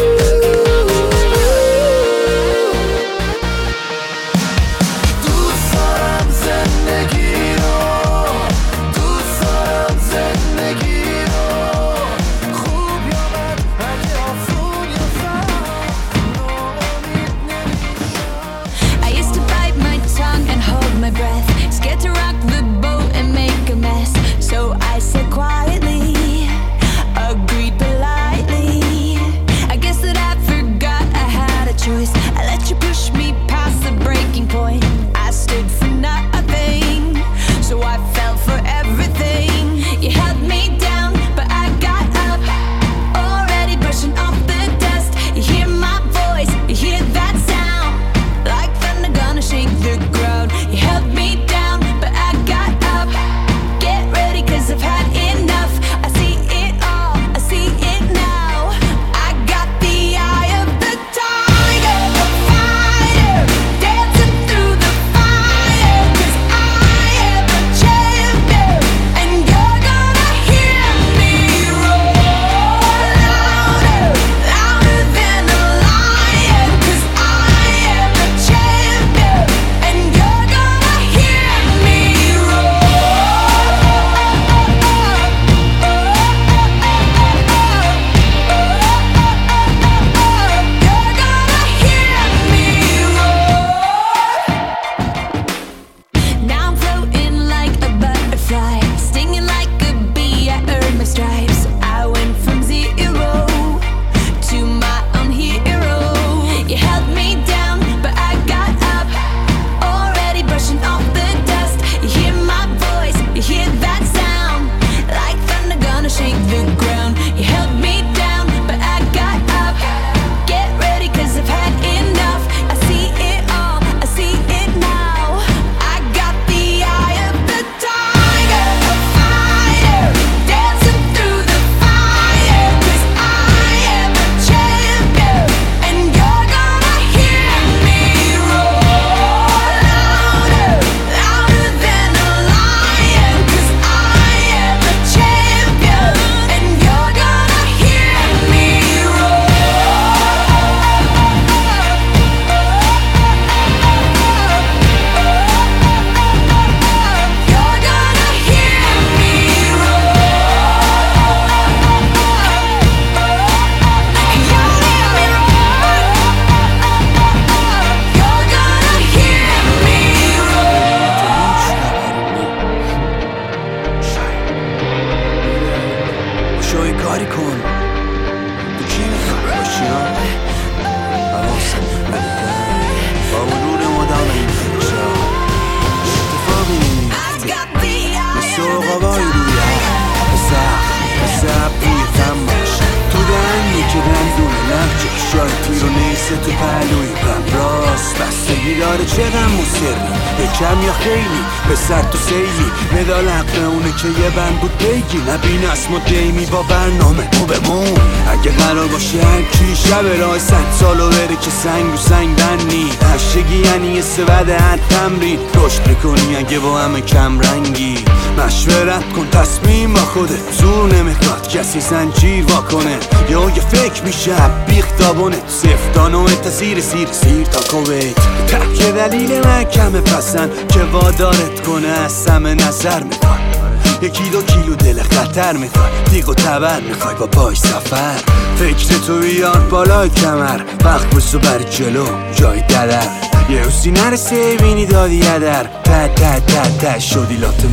[205.16, 207.99] بگی نبین اسم و دیمی با برنامه مو بمون
[208.30, 212.89] اگه قرار باشه هر کی شب راه صد سالو بره که سنگ رو سنگ بندی.
[213.13, 217.97] هشگی یعنی سود هر تمرین رشد می‌کنی اگه با همه کم رنگی.
[218.38, 221.47] مشورت کن تصمیم با خودت زور نمی‌خواد.
[221.47, 222.97] کسی زنجیر واکنه
[223.30, 224.36] یا یه فکر میشه
[224.68, 225.38] بیخ دابونه.
[225.47, 226.28] سفتان و
[226.59, 228.16] زیر سیر سیر تا کویت.
[228.47, 233.64] تک دلیل من کمه پسند که وادارت کنه از نظر می‌خواد.
[234.02, 238.20] یه کیلو کیلو دل خطر می‌خوای دیگ و تبر می‌خوای با پای سفر.
[238.60, 243.08] فکر تو بیار بالای کمر وقت بسو بر جلو جای ددر
[243.50, 247.72] یه روزی نرسه بینی دادی یدر تا تا تا تا شدی لات من.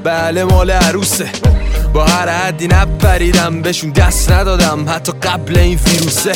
[0.05, 1.29] بله مال عروسه.
[1.95, 4.85] با هر حدی نپریدم بهشون دست ندادم.
[4.89, 6.31] حتی قبل این ویروسه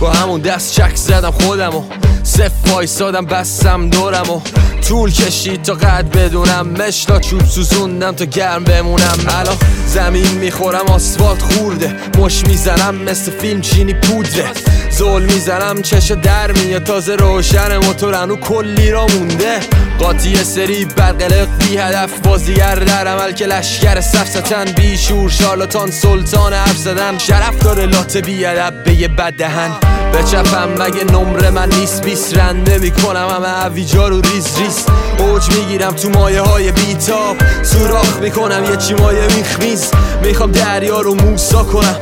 [0.00, 1.82] با همون دست چک زدم خودم و
[2.22, 4.40] صف وایسادم بستم دورم و
[4.88, 9.18] طول کشید تا قد بدونم مشتا چوب سوزوندم تا گرم بمونم.
[9.28, 11.94] الان زمین می‌خورم آسفالت خورده.
[12.18, 14.50] مش می‌زنم مثل فیلم چینی پودره.
[14.90, 16.84] زول می‌زنم چش در میاد.
[16.84, 19.60] تازه روشن موتور هنو کلی را مونده.
[19.98, 26.52] قاطی سری برقلق بی هدف بازیگر در عمل که لشگر سفستن بی شور شارلاتان سلطان
[26.52, 27.18] حرف زدن.
[27.18, 28.46] شرف داره لات بی
[28.84, 29.70] به یه بد دهن.
[30.14, 34.84] بچپم مگه نمره من نیست؟ بیس رنده می‌کنم همه عویجا رو ریز ریز.
[35.18, 37.36] اوج می‌گیرم تو مایه های بیتاب.
[37.62, 39.90] سوراخ می‌کنم یه چی مایه میخمیز
[40.22, 41.96] می‌خوام دریا رو موسا کنم.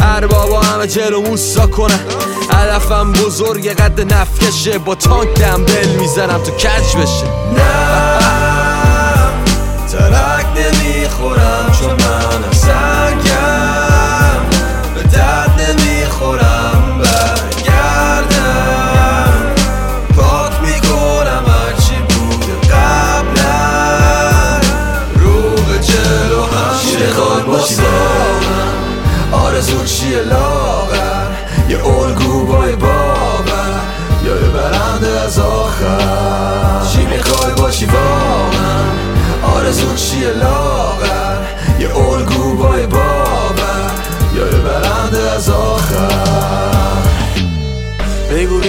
[0.00, 2.00] اربابا همه جلو موسا کنم.
[2.52, 4.78] هدفم بزرگ قد نفکشه.
[4.78, 7.26] با تانک دمبل می‌زنم تو کج بشه.
[7.56, 8.10] نه
[9.92, 11.69] ترک نمی‌خورم.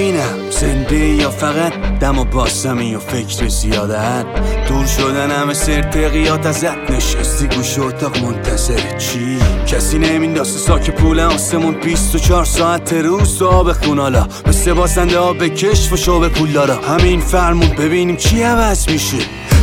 [0.02, 4.26] بینم زنده یا فقط دم و باسمی و فکر زیادت
[4.68, 9.38] دور شدن همه سرتقیات ازت نشستی گوش اتاق منتظر چی؟
[9.68, 15.94] کسی نمینداسه ساک پول آسمون 24 ساعت روز تو آب خونالا مثل بازنده آب کشف
[15.94, 16.76] و شوب پول دارا.
[16.76, 19.18] همین فرمون ببینیم چی عوض میشه.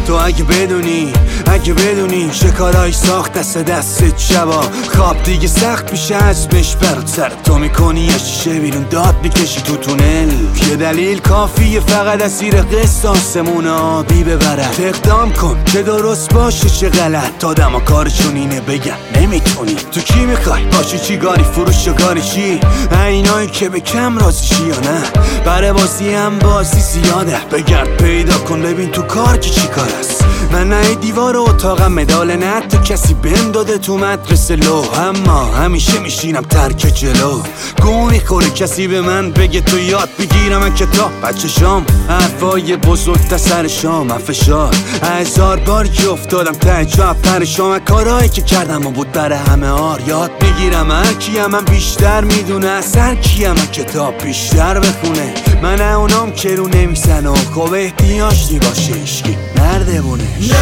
[0.09, 1.12] تو اگه بدونی
[1.46, 4.61] اگه بدونی شکارای ساخت دست دست شبا
[4.96, 7.32] خواب دیگه سخت میشه ازمش برات سر.
[7.44, 10.30] تو می‌کنی یه شیشه داد می‌کشی تو تونل.
[10.68, 14.76] یه دلیل کافیه فقط اسیر قسط آسمون آبی ببرد.
[14.78, 17.38] اقدام کن چه درست باشه چه غلط.
[17.38, 19.76] تا دما کارشون اینه بگن نمی‌تونی.
[19.92, 22.61] تو کی می‌خوای؟ باشی چی گاری فروش و گاری چی؟
[23.06, 25.02] اینایی که به کم راضیشی یا نه؟
[25.44, 27.36] برای بازی هم بازی زیاده.
[27.52, 32.36] بگرد پیدا کن ببین تو کار که چی کار است من نه دیوار اتاقم مدال
[32.36, 34.57] نه تو کسی بهم داده تو مدرسه.
[34.57, 37.42] لو اما همیشه میشینم ترک جلو.
[37.82, 43.28] گو می‌خوره کسی به من بگه تو یاد بگیرم من کتاب بچه شام حرفای بزرگ
[43.28, 44.07] تا سر شام.
[44.07, 47.16] من فشار هزار بار که افتادم ته جا.
[47.22, 50.01] پرشام کارهایی که کردم و بود برای همه آر.
[50.07, 52.68] یاد بگیرم هر کیم من بیشتر می‌دونه.
[52.68, 55.34] از هر کیم کتاب بیشتر بخونه.
[55.62, 60.55] من اونام که رو نمیسن و خب احتیاجی باشه اشکی نردبونش نه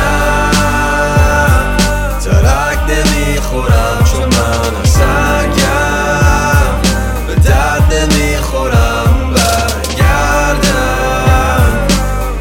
[2.25, 6.73] ترک نمی‌خورم چون من سرگم
[7.27, 10.67] به درد نمی‌خورم برگردم.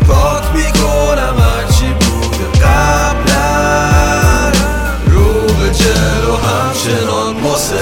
[0.08, 4.52] پاک می‌کنم هرچی بوده قبلا
[5.08, 7.76] رو به جلو همچنان مصر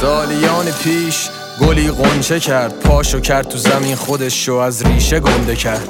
[0.00, 1.28] سالیان پیش
[1.60, 2.80] گلی قنچه کرد.
[2.80, 5.88] پاشو کرد تو زمین خودش شو از ریشه گنده کرد.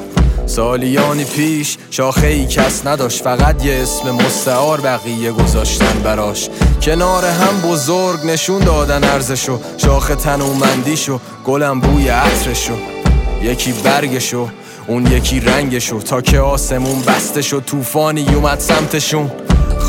[0.51, 6.49] سالیانی پیش شاخه ای کس نداشت فقط یه اسم مستعار بقیه گذاشتن براش.
[6.83, 9.59] کنار هم بزرگ نشون دادن ارزشو.
[9.77, 12.75] شاخه تنومندیشو گلم بوی عطرشو.
[13.43, 14.49] یکی برگشو
[14.87, 15.99] اون یکی رنگشو.
[15.99, 19.31] تا که آسمون بسته شد طوفانی اومد سمتشون.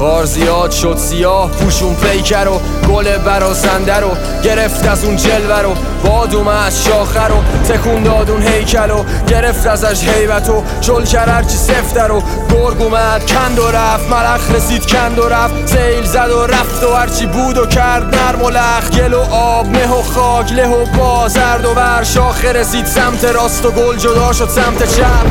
[0.02, 4.10] خار زیاد شد سیاه پوشون پیکر و گل براسنده رو
[4.44, 5.74] گرفت از اون جلوه رو.
[6.04, 7.36] باد اومد شاخه رو
[7.70, 12.22] تکون داد اون هیکل و گرفت ازش حیبت و چل کرد هرچی سفته رو.
[12.50, 15.68] گرگ اومد کند و رفت ملخ رسید کند و رفت.
[15.68, 19.68] زیل زد و رفت و هرچی بود و کرد نرم و لخ گل و آب
[19.68, 24.34] مه و خاک له و بازرد و بر شاخه رسید سمت راست و گل جدا
[24.34, 25.26] شد سمت چپ.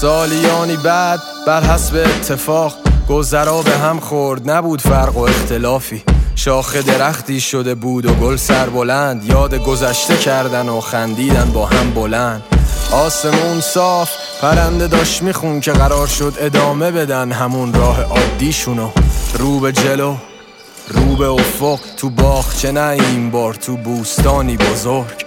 [0.00, 2.74] سالیانی بعد بر حسب اتفاق
[3.08, 4.50] گذرا به هم خورد.
[4.50, 6.02] نبود فرق و اختلافی.
[6.34, 9.24] شاخه درختی شده بود و گل سر بلند.
[9.24, 12.42] یاد گذشته کردن و خندیدن با هم بلند.
[12.92, 18.90] آسمون صاف پرنده داشت میخون که قرار شد ادامه بدن همون راه عادیشونو.
[19.38, 20.14] رو به جلو
[20.88, 25.24] رو به افق تو باغچه نه این بار تو بوستانی بزرگ.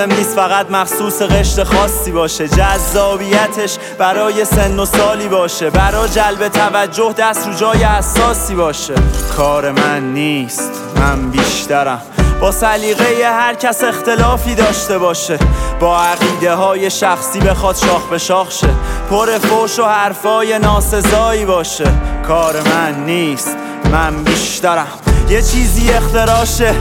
[0.00, 2.48] لازم نیست فقط مخصوص قشر خاصی باشه.
[2.48, 5.70] جذابیتش برای سن و سالی باشه.
[5.70, 8.94] برای جلب توجه دست رو جای اساسی باشه.
[9.36, 12.02] کار من نیست من بیشترم.
[12.40, 15.38] با سلیقه هر کس اختلافی داشته باشه.
[15.80, 18.70] با عقیده های شخصی بخواد شاخ به شاخ شه.
[19.10, 21.92] پر فوش و حرفای ناسزایی باشه.
[22.28, 23.56] کار من نیست
[23.92, 24.86] من بیشترم.
[25.28, 26.74] یه چیزی اختراشه.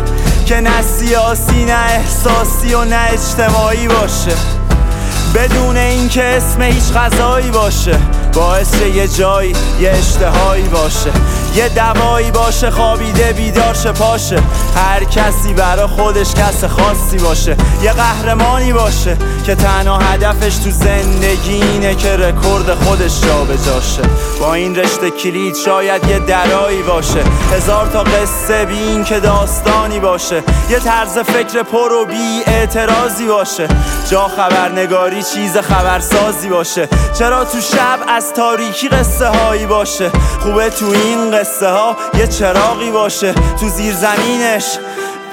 [0.49, 4.35] که نه سیاسی نه احساسی و نه اجتماعی باشه.
[5.35, 7.99] بدون اینکه اسم هیچ غذایی باشه.
[8.33, 11.11] باعث یه جایی یه اشتهایی باشه.
[11.55, 14.39] یه دوایی باشه خوابیده بیدار شه پاشه.
[14.75, 17.57] هر کسی برا خودش کس خاصی باشه.
[17.81, 24.01] یه قهرمانی باشه که تنها هدفش تو زندگی اینه که رکورد خودش جا شه.
[24.39, 27.23] با این رشته کلید شاید یه درایی باشه.
[27.53, 30.43] هزار تا قصه بی این که داستانی باشه.
[30.69, 33.67] یه طرز فکر پر و بی اعتراضی باشه.
[34.09, 36.87] جا خبرنگاری چیز خبرسازی باشه.
[37.19, 40.11] چرا تو شب از تاریکی قصه هایی باشه؟
[40.43, 44.63] خوبه تو این قصه ها یه چراغی باشه تو زیر زمینش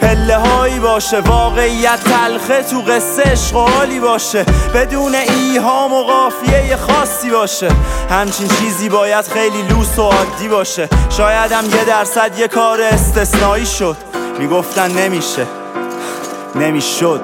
[0.00, 4.44] پله هایی باشه واقعیت تلخه تو قصه حالی باشه
[4.74, 7.68] بدون ایهام و قافیه خاصی باشه.
[8.10, 10.88] همچین چیزی باید خیلی لوس و عادی باشه.
[11.16, 13.96] شاید هم یه درصد یه کار استثنایی شد.
[14.38, 15.46] می‌گفتن نمیشه.
[16.54, 17.20] نمی‌شد.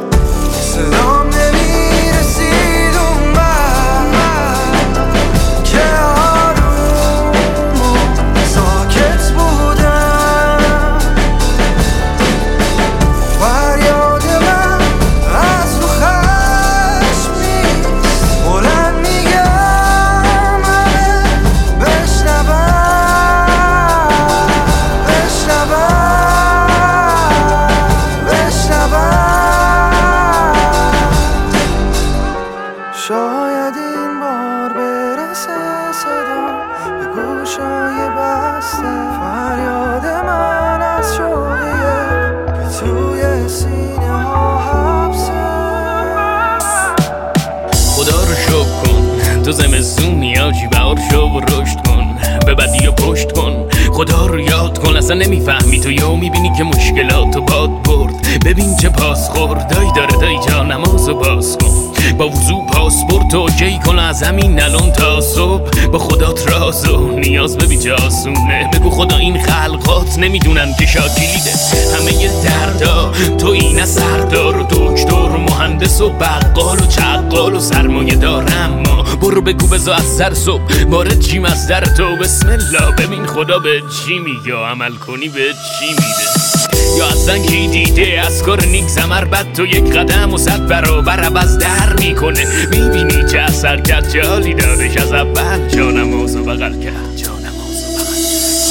[55.03, 55.81] اصلا نمی‌فهمی.
[55.81, 58.15] تو یا می‌بینی که مشکلات باد برد.
[58.45, 60.17] ببین چه پاس خوردایی داره.
[60.21, 60.65] دایی جا
[61.09, 61.92] و باز کن.
[62.19, 63.49] با وضو پاسپورت و
[63.87, 65.87] کن از همین الان تا صبح.
[65.87, 71.53] با خدات راز و نیاز ببین چه آسونه بگو خدا این خلقات نمی‌دونن که شاکلیده.
[71.99, 74.57] همه ی دردا تو این سردار.
[74.57, 79.95] و دکتر و مهندس و بقال و چقال و سرمایه دارم ما برو بگو بزا
[79.95, 80.63] از سر صبح.
[80.89, 82.17] وارد چیم از در تو.
[82.17, 84.55] بسم الله ببین خدا به چی میگه.
[84.55, 85.41] عمل کنی به
[85.79, 90.39] چی میده یا اصلا کی دیده از کار نیک زمر بد تو یک قدم و
[90.39, 92.47] صد برابر عوض در می‌کنه.
[92.71, 95.69] می‌بینی چه اثر کرد جالی دادش از اول.
[95.69, 98.15] جانماز و بغل کرد جانماز و بغل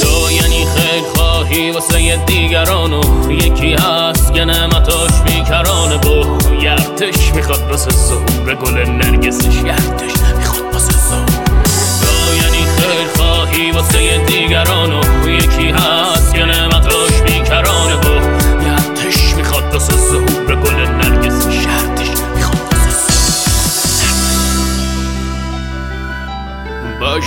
[0.02, 3.32] تو یعنی خیلی خواهی واسه دیگرانو.
[3.32, 5.96] یکی هست که نعمتاش بیکرانه.
[5.96, 11.26] با یرتش می‌خواد واسه زهور گل نرگسش یرتش می‌خواد واسه زهور
[12.00, 15.00] تو یعنی خیلی خواهی واسه دیگرانو.
[15.28, 16.34] یکی هست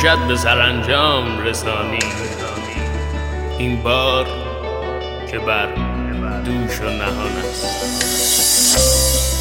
[0.05, 1.99] باشد به سرانجام رسانی.
[3.57, 4.25] این بار
[5.31, 5.65] که بر
[6.45, 9.34] دوش و نهان است.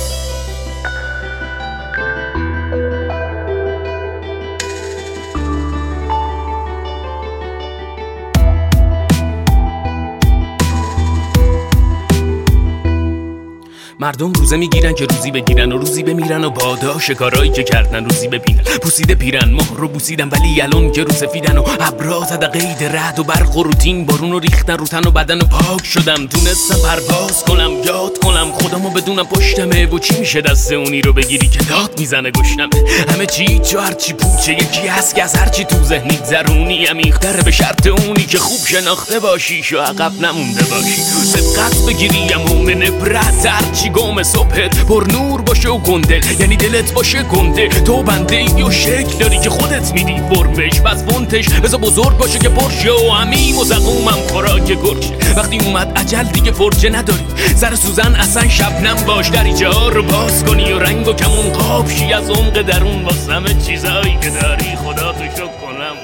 [14.05, 18.29] مردم روزه می‌گیرن که روزی بگیرن و روزی بمیرن و بادا شکارایی که کردن روزی
[18.29, 18.63] ببینن.
[18.63, 23.19] پوسیده پیرن مهر رو بوسیدن ولی الان که رو سفیدن و ابرا زده قید رد
[23.19, 26.27] و برق و روتین بارون رو ریختن رو تن و بدن و پاک شدم.
[26.27, 28.53] تونستم پرواز کنم یاد کنم.
[28.53, 32.71] خودمو بدونم پشتمه و چی میشه دست اونی رو بگیری که داد می‌زنه گشنمه.
[33.13, 37.51] همه چی چو هرچی پوچه یکی هست که از هرچی تو ذهنی زرونی عمیق‌تره به
[37.51, 41.03] شرط اونی که خوب شناخته باشیش و عقب نمونده باشی.
[41.03, 46.21] سبقت بگیری مؤمن برد هرچی گم صبحت پر نور باشه و گنده.
[46.41, 47.69] یعنی دلت باشه گنده.
[47.69, 52.39] تو بنده ای و شکل داری که خودت میدی فرمش پس فونتش بذار بزرگ باشه
[52.39, 57.25] که پرشه و همین و زقومم خوراک گرشه وقتی اومد عجل دیگه فرجه نداری.
[57.57, 61.91] سر سوزن اصلا شبنم باش دری جا رو باز کنی و رنگ و کمون قاب
[61.91, 62.13] شی.
[62.13, 64.77] از عمق درون واسه همه چیزایی که داری.
[64.85, 65.97] خدا تو کنم.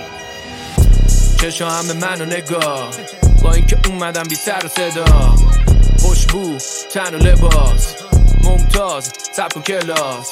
[1.41, 2.89] چشا همه منو نگاه.
[3.43, 5.35] با اینکه اومدم بی سر صدا.
[6.01, 6.59] خوشبو
[6.93, 7.95] تن و لباس
[8.45, 10.29] ممتاز سبک و کلاس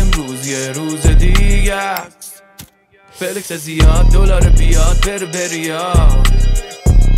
[0.00, 1.94] امروز یه روز دیگه.
[3.18, 6.28] فلکس زیاد دلار بیاد بره بریاد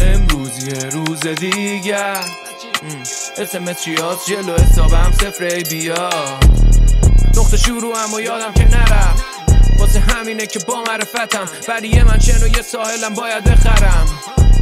[0.01, 2.15] امروز یه روز دیگه
[3.39, 6.45] اسمس چیاد جلو حسابم صفر بیاد
[7.37, 9.17] نقطه شروع و یادم که نرم.
[9.79, 11.49] واسه همینه که با معرفتم.
[11.83, 14.07] یه من چنو یه ساحلم باید بخرم.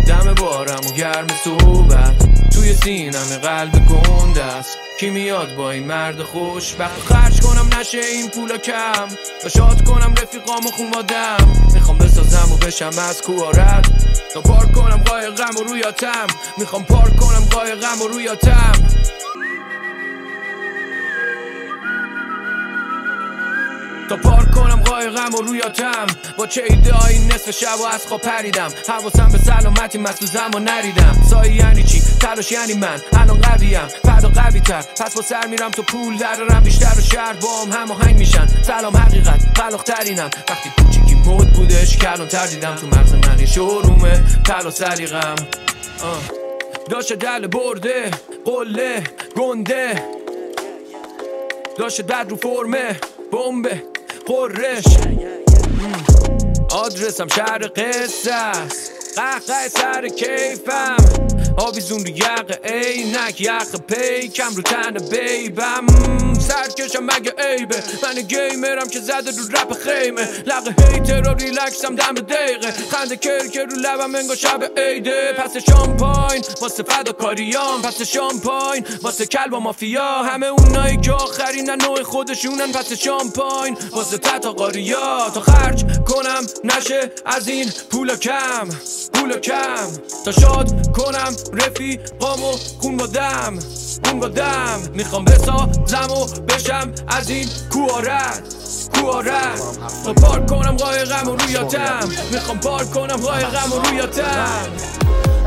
[0.06, 2.33] دم بارم و گرم صحبت
[2.64, 4.78] توی سینم قلب گنده است.
[5.00, 9.08] کی میاد با این مرد خوش وقت خرج کنم نشه این پولا کم.
[9.44, 11.36] و شاد کنم رفیقام و خونوادم.
[11.74, 13.86] می‌خوام بسازم و بشم از کوارت
[14.34, 16.26] تا پارک کنم قایقم و رویاتم
[16.58, 18.72] می‌خوام پارک کنم قایقم و رویاتم
[24.08, 26.06] تا پارک کنم قایقم و رویاتم
[26.38, 28.68] با چه ایده این نصف شب و از خواب پریدم.
[28.88, 33.00] حواسم به سلامتی مسوزم و نریدم سایه یعنی چی؟ تلاش یعنی من.
[33.12, 33.88] الان قویم.
[34.04, 36.62] فردا قوی تر پس با سر میرم تو پول درارم.
[36.64, 38.46] بیشتر و شهر با هم هماهنگ میشن.
[38.62, 39.54] سلام حقیقت.
[39.84, 44.24] ترینم وقتی کوچیکی مد بودش کلان تر دیدم تو مغز من یه شورومه.
[44.44, 45.34] تلا سلیقم.
[46.90, 48.10] داشت دل برده.
[48.44, 49.02] قله.
[49.36, 50.04] گنده.
[51.78, 52.96] داشت دد رو فرمه.
[53.34, 53.82] بمبه
[54.26, 54.84] قرش.
[56.70, 60.96] آدرسم شهر قصه است قهقه سر کیفم.
[61.58, 65.86] آویزون رو یق عینک یق پیکم رو تن بیبم.
[66.54, 70.28] سرکشم مگه عیبه؟ من گیمرم که زده رو رپ خیمه.
[70.46, 72.72] لقه هیتر و ریلکسم دم دقیقه.
[72.90, 75.32] خنده کرکر رو لبم انگا شب عیده.
[75.32, 80.22] پس شامپاین واسه فداکاریام پس شامپاین واسه کلب و مافیا.
[80.22, 82.72] همه اونایی که آخرین نوع خودشونن.
[82.72, 85.30] پس شامپاین واسه تتا قاریا.
[85.34, 88.68] تا خرج کنم نشه از این پول کم.
[89.12, 89.88] پول کم.
[90.24, 92.52] تا شاد کنم رفیقامو.
[92.80, 93.58] خون با دم.
[94.04, 94.90] خون با دم.
[94.94, 98.42] می‌خوام بسازم و بشم از این کوارت
[98.94, 99.60] کوارت
[100.04, 104.48] تا پارک کنم قایقم و رویاتم می‌خوام پارک کنم قایقم و رویاتم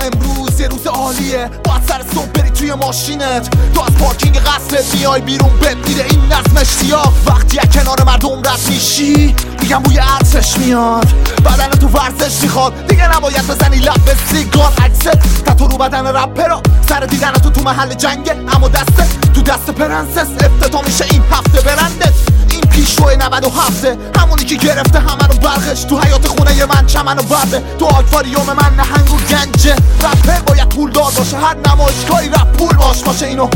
[0.02, 1.50] امروز یه روز عالیه.
[1.64, 3.74] باید سر صبح بری توی ماشینت.
[3.74, 5.50] تو از پارکینگ قصرت میای بیرون.
[5.50, 7.14] بد میره این نظم اشتیاق.
[7.26, 11.08] وقتی از کنار مردم رد میشی میگم بوی عطرش میاد.
[11.46, 12.88] بدن تو ورزش می‌خواد.
[12.88, 14.74] دیگه نباید بزنی لب به سیگار.
[14.84, 15.10] عکست
[15.46, 18.36] تتو رو بدن رپرا سر دیدن تو تو محل جنگه.
[18.56, 19.08] اما دسته
[19.38, 22.14] تو دست پرنسس افتتا میشه این هفته برندت.
[22.50, 23.86] این پیشرو 97
[24.20, 25.84] همونی که گرفته همه رو برقش.
[25.84, 27.64] تو حیات خونه من چمن و برده.
[27.80, 29.76] تو آکواریوم من نهنگ و گنجه.
[29.76, 31.38] رپر باید پول دار باشه.
[31.38, 33.04] هر نمایشگاهی رپ پول باش.
[33.04, 33.48] باشه اینو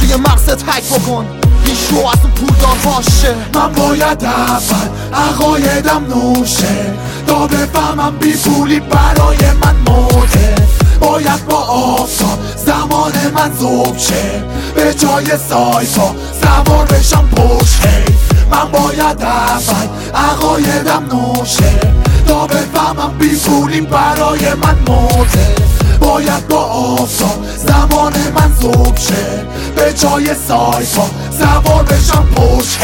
[0.00, 1.26] توی مغزت حک بکن.
[1.64, 3.34] پیشرو از اون پول دار باشه.
[3.54, 6.94] من باید اول عقایدم نوشه.
[7.26, 10.69] تا بفهمم بی پولی برای من موده
[11.00, 14.44] باید با آفتاب زمان من زوب شه.
[14.74, 17.82] به جای سایپا سوار بشم پشت.
[18.50, 21.80] من باید اول عقایدم نوشه.
[22.26, 25.54] تا بفهمم بی پولی برای من موده
[26.00, 29.44] باید با آفتاب زمان من زوب شه.
[29.76, 32.78] به جای سایپا سوار بشم پشت.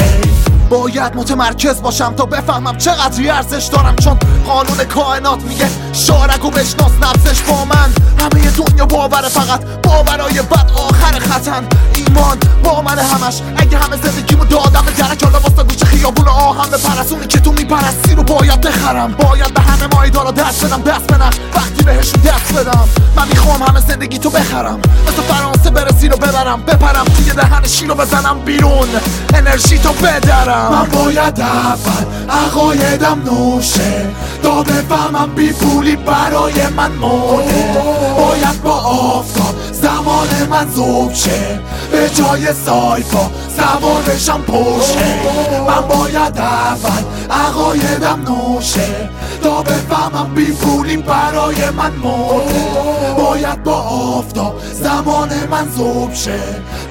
[0.70, 7.40] باید متمرکز باشم تا بفهمم چقدری ارزش دارم چون قانون کائنات میگه شارگو بشناس نبزش
[7.40, 7.92] با من.
[8.18, 13.40] همه دنیا باوره فقط باورای بد آخر ختن ایمان با من همش.
[13.56, 17.52] اگه همه زندگیمو دادم به درک حالا واسه گوشه خیابون آهم به پرسونی که تو
[17.52, 19.12] میپرستی رو باید بخرم.
[19.12, 23.80] باید به همه مایدارا دست بدم دست بنخ وقتی بهشون دست بدم من می‌خوام همه
[23.80, 24.80] زندگی تو بخرم.
[25.08, 28.88] مثل فرانسه برسی رو ببرم بپرم توی دهن شیر رو بزنم بیرون.
[29.34, 30.55] انرژی تو بدرم.
[30.70, 34.06] من باید اول عقایدم نوشه.
[34.42, 37.72] تا بفهمم بی پولی برای من مرده
[38.18, 41.60] باید با آفتاب زمان من زوب شه.
[41.92, 45.20] به جای سایپا سوار بشم پوشه
[45.68, 49.08] من باید اول عقایدم نوشه.
[49.36, 56.40] تا بفهمم بی پولی برای من مرده باید با آفتاب زمان من زوب شه.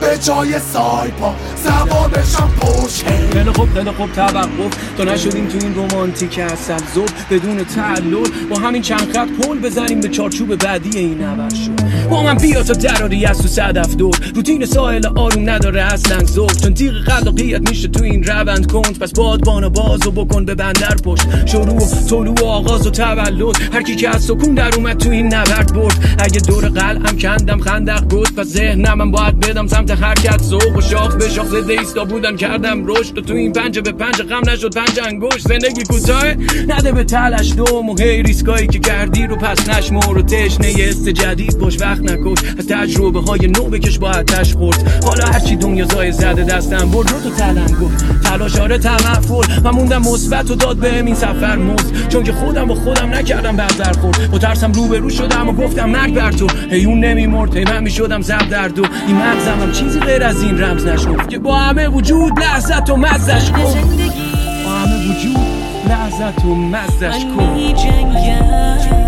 [0.01, 1.35] به جای سایپا
[2.07, 4.77] بشم پوشه خیلی خوب خیلی خوب توقف.
[4.97, 9.99] تا نشدیم تو این رومانتیک اصل زوب بدون تعلل با همین چند خط پل بزنیم
[9.99, 11.84] به چارچوب بعدی این نبر شد.
[12.09, 16.51] با من بیا تا دراری از تو صدف دور روتین ساحل آروم نداره اصلا زوب
[16.51, 18.99] چون تیغ خلاقیت میشه تو این روند کند.
[18.99, 21.45] پس بادبان بازو بکن به بندر پشت.
[21.45, 21.79] شروع
[22.09, 23.55] طلوع و آغاز و تولد.
[23.73, 26.17] هر کی که از سکون در اومد تو این نبرد برد.
[26.19, 30.81] اگه دور قلعم کندم خندق گفت پس ذهنم من باید بدم سمت حرکت ذوق و
[30.81, 34.49] شاخ به شاخ زده ایستا بودن کردم رشد و تو این پنجه به پنجه غم
[34.49, 34.75] نشد.
[34.75, 35.47] پنج انگشت.
[35.47, 36.25] زندگی کوتاه.
[36.67, 41.09] نده به تلش دوم و هی ریسکایی که کردی رو پس نشمر و تشنه است
[41.09, 41.57] جدید.
[41.57, 42.39] باش وقت نکش.
[42.59, 45.03] از تجربه های نو بکش با آتش خورد.
[45.05, 47.11] حالا هرچی دنیا زای زده دستم برد.
[47.11, 47.89] رو تو تلنگو
[48.23, 49.59] تلاش آره تمفل.
[49.63, 53.55] و موندم مثبت و داد بهم این سفر مزد چون که خودم با خودم نکردم
[53.55, 54.31] بردر خورد.
[54.31, 56.47] با ترسم روبرو شدم و گفتم مرگ بر تو.
[56.69, 57.57] هی اون نمیمرد.
[57.57, 58.83] هی من می‌شدم زب در دو.
[59.07, 61.27] این مغزم هم چیزی غیر از این رمز نشد.
[61.27, 63.73] که با همه وجود لحظت و مزش کن.
[64.65, 65.39] با همه وجود
[65.89, 69.04] لحظت و مزش کن.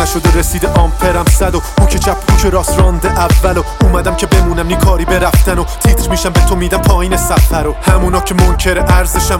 [0.00, 4.66] نشده رسیده آمپرم صد و هوک چپ هوک راست رانده اول و اومدم که بمونم
[4.66, 8.84] نی کاری برفتن و تیتر میشم به تو میدم پایین سفر و همونا که منکر
[8.88, 9.38] ارزشم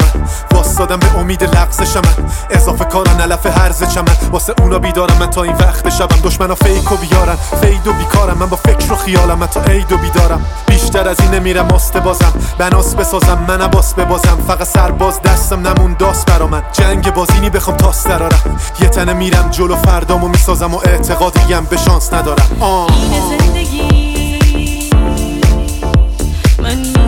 [0.54, 2.02] واسادم به امید لغزشم
[2.50, 4.16] اضافه کارن علف هرز چمن.
[4.32, 7.36] واسه اونا بیدارم من تا این وقت شبم دشمنا فیک و بیارن.
[7.60, 8.38] فید و بیکارم.
[8.38, 10.44] من با فکر و خیالم من تا عید و بیدارم.
[10.66, 12.32] بیشتر از این نمیرم ماسته بازم.
[12.58, 14.38] بناس بسازم من عباس ببازم.
[14.48, 16.62] فقط سرباز دستم نمون داست برا من.
[16.72, 20.49] جنگ بازینی بخوام تاس درارم یه تنه میرم جلو فردامو می‌سازم.
[20.50, 22.86] و اعتقادیم به شانس ندارم آه.
[22.92, 24.90] این زندگی
[26.62, 26.99] من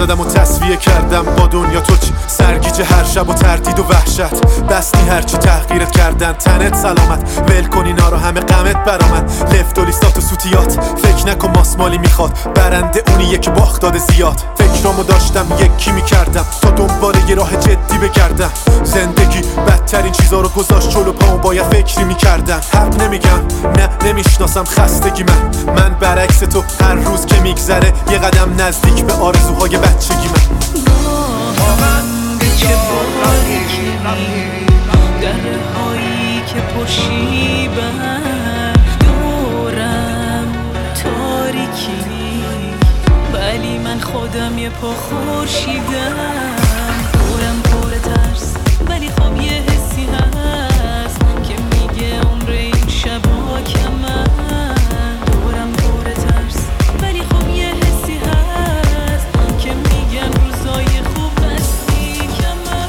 [0.00, 4.46] نزدم و تصویه کردم با دنیا تو چی سرگیجه هر شب و تردید و وحشت.
[4.70, 7.42] بستی هرچی تحقیرت کردن تنت سلامت.
[7.48, 10.72] ول کن اینا رو همه غمت برامد لفت و لیستات و سوتیات.
[11.02, 12.52] فکر نکن ماسمالی می‌خواد.
[12.54, 14.42] برنده اونیه که باخت داده زیاد.
[14.74, 16.46] فکرامو داشتم یکی می‌کردم.
[16.62, 18.50] تا دنبال یه راه جدی بگردم.
[18.84, 22.60] زندگی بدترین چیزا رو گذاشت جلو پامو باید فکری می‌کردم.
[22.74, 23.40] حق نمیگم
[23.76, 25.72] نه نمی‌شناسم خستگی من.
[25.74, 30.70] من برعکس تو هر روز که میگذره یه قدم نزدیک به آرزوهای بچگی من.
[32.58, 33.90] که باریکی
[35.20, 35.32] در
[35.76, 37.39] هایی که پشیبن
[44.60, 46.16] یه پا خورشیدم.
[47.12, 48.54] دورم پر ترس
[48.88, 54.26] ولی خب یه حسی هست که میگه عمر این شبا کمن.
[55.26, 56.56] دورم پر ترس
[57.02, 59.26] ولی خب یه حسی هست
[59.58, 62.88] که میگن روزای خوب هستی کمن.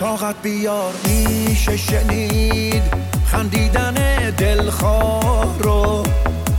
[0.00, 2.82] طاقت بیار میشه شنید
[3.26, 3.94] خندیدن
[4.38, 6.02] دلخواه رو.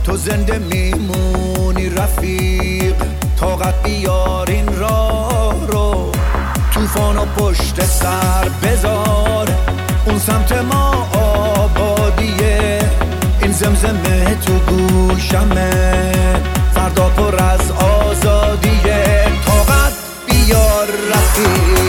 [0.04, 2.94] تو زنده میمونی رفیق.
[3.40, 6.12] طاقت بیار این راه رو.
[6.74, 9.48] توفان و پشت سر بذار.
[10.06, 12.78] اون سمت ما آبادیه.
[13.42, 16.12] این زمزمه تو گوشمه.
[16.74, 19.26] فردا پر از آزادیه.
[19.46, 19.92] طاقت
[20.26, 21.85] بیار رفیق.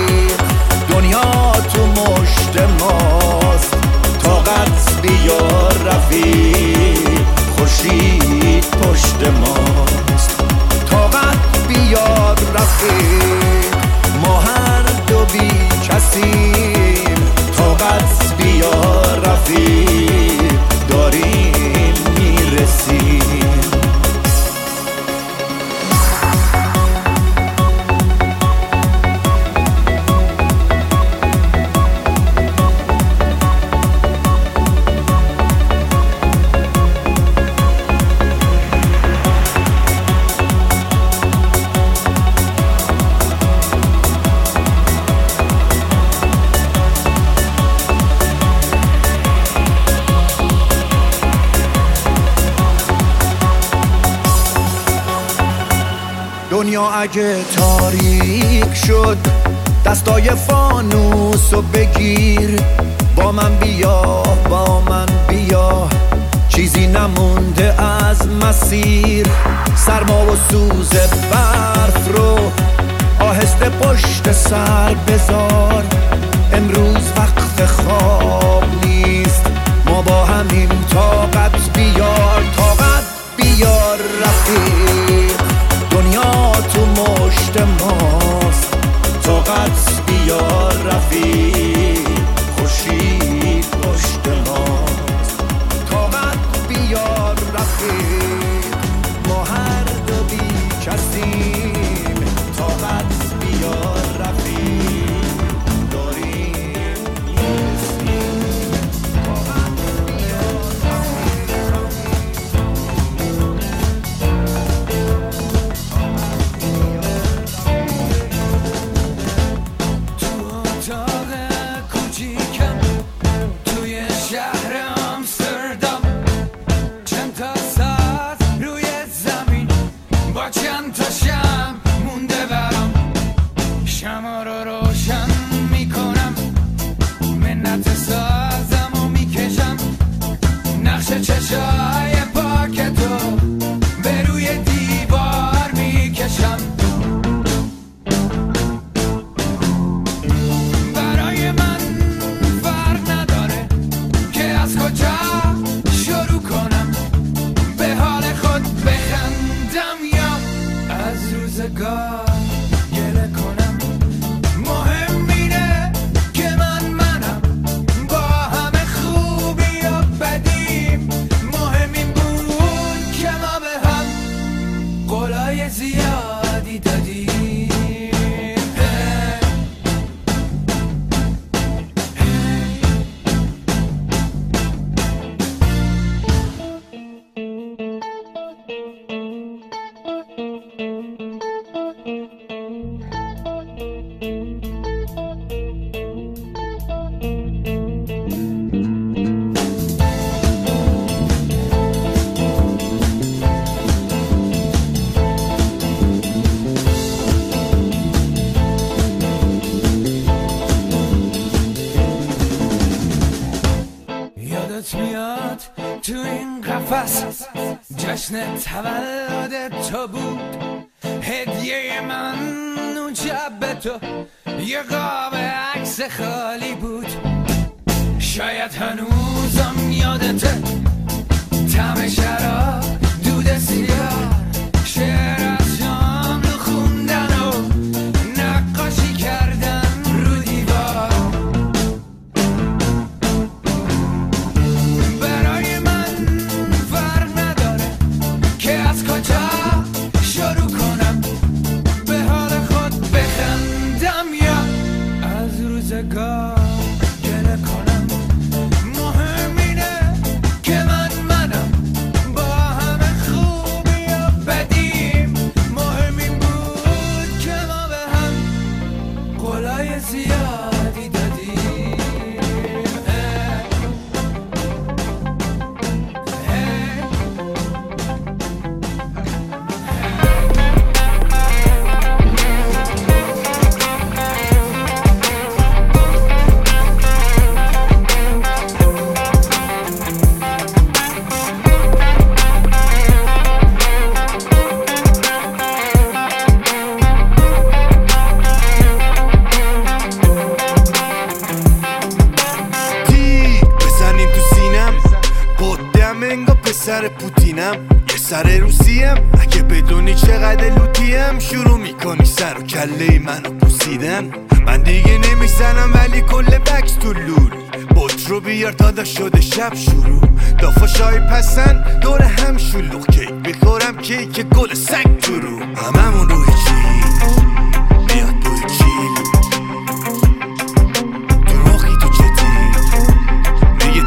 [306.88, 307.76] سر پوتینم
[308.10, 314.32] یه سر روسیم؟ اگه بدونی چقدر لوتیم شروع می‌کنی سر و کله منو پوسیدن.
[314.66, 317.52] من دیگه نمی‌زنم ولی کل بکس تو لول.
[317.96, 320.22] بوت رو بیار تا شده شب شروع.
[320.60, 325.60] دافاشای پسن دور هم شلوغ کیک بخورم کیک گل سگ تو رو.
[325.60, 327.08] هممون روی چیز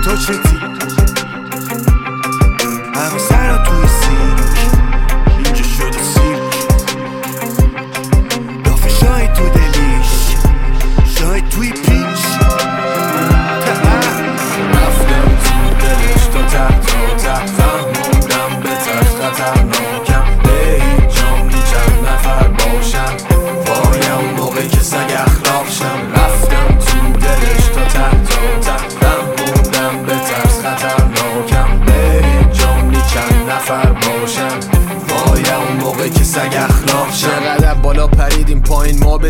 [0.04, 0.59] تو چتی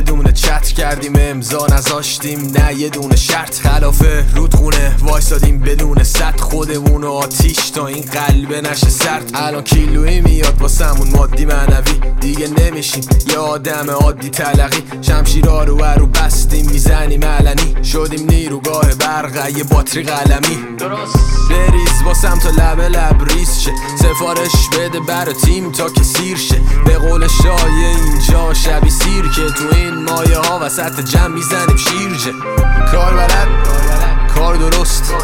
[0.01, 0.30] پایین ما بدون چت
[0.73, 3.61] کردیم امضا نذاشتیم نه یه دونه شرط.
[3.61, 4.03] خلاف
[4.35, 6.41] رودخونه وایسادیم بدون صد.
[6.41, 9.31] خودمون آتیش تا این قلبه نشه سرد.
[9.35, 12.01] الان کیلویی میاد واسمون مادی معنوی.
[12.21, 14.83] دیگه نمیشیم یه آدم عادی تلقی.
[15.03, 17.85] شمشیرا رو رو بستیم می‌زنیم علنی.
[17.85, 20.59] شدیم نیروگاه برق یه باتری قلمی.
[21.51, 23.71] بریز واسم تا لب لب ریز شه.
[23.99, 26.61] سفارش بده برا تیم تا که سیر شه.
[26.87, 32.33] به قول شایه اینجا شبی سیر که تو این مایه ها وسط جمع می‌زنیم شیرجه.
[32.93, 33.49] کار بلد
[34.35, 35.15] کار درست.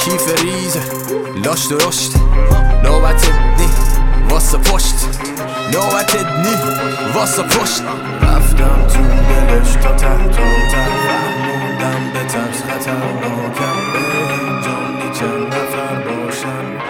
[0.00, 0.82] کیف ریزه
[1.44, 2.12] لاش درشت
[2.84, 3.28] نوبت
[3.58, 3.68] نی
[4.30, 4.94] واسه پشت.
[5.72, 6.54] نوبت نی
[7.14, 7.82] واسه پشت.
[8.22, 10.86] رفتم تو دلش تا ته تا ته.
[11.06, 13.76] فهموندم به ترس خطرناکم
[14.98, 16.82] به چند نفر باشن.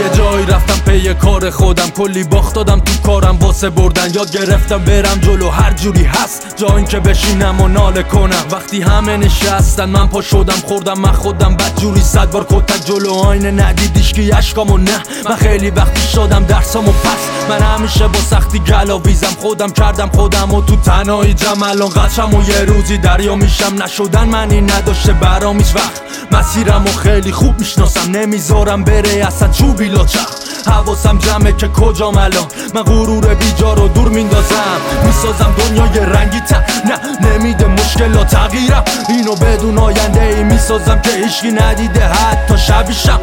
[0.00, 4.78] یه جایی رفتم پی کار خودم کلی باخت دادم تو کارم واسه بردن یاد گرفتم
[4.78, 5.50] برم جلو.
[5.50, 8.44] هر جوری هست جا اینکه بشینم و ناله کنم.
[8.50, 11.56] وقتی همه نشستن من پا شدم خوردم من خودم.
[11.56, 14.78] بد جوری صد بار کتک جلو آینه ندیدیش که اشکامو.
[14.78, 16.92] نه من خیلی وقتی شدم درسامو.
[16.92, 19.36] پس من همیشه با سختی گلاویزم.
[19.40, 21.68] خودم کردم خودم و تو تنهایی جمع.
[21.68, 23.82] الان قچم و یه روزی دریا میشم.
[23.82, 26.00] نشدن منی نداشته برام هیچ وقت.
[26.32, 28.10] مسیرم و خیلی خوب می‌شناسم.
[28.10, 30.26] نمی‌ذارم بره اصلا چوبی لاچخ
[30.66, 34.80] حواسم جمعه که کجام الان؟ من غرور بیجا رو دور میندازم.
[35.04, 36.64] می‌سازم دنیای رنگی تر.
[36.84, 38.84] نه نمیده مشکلات تغییرم.
[39.08, 42.04] اینو بدون آینده ای می‌سازم که هیچکی ندیده.
[42.04, 43.20] حتی شبیشم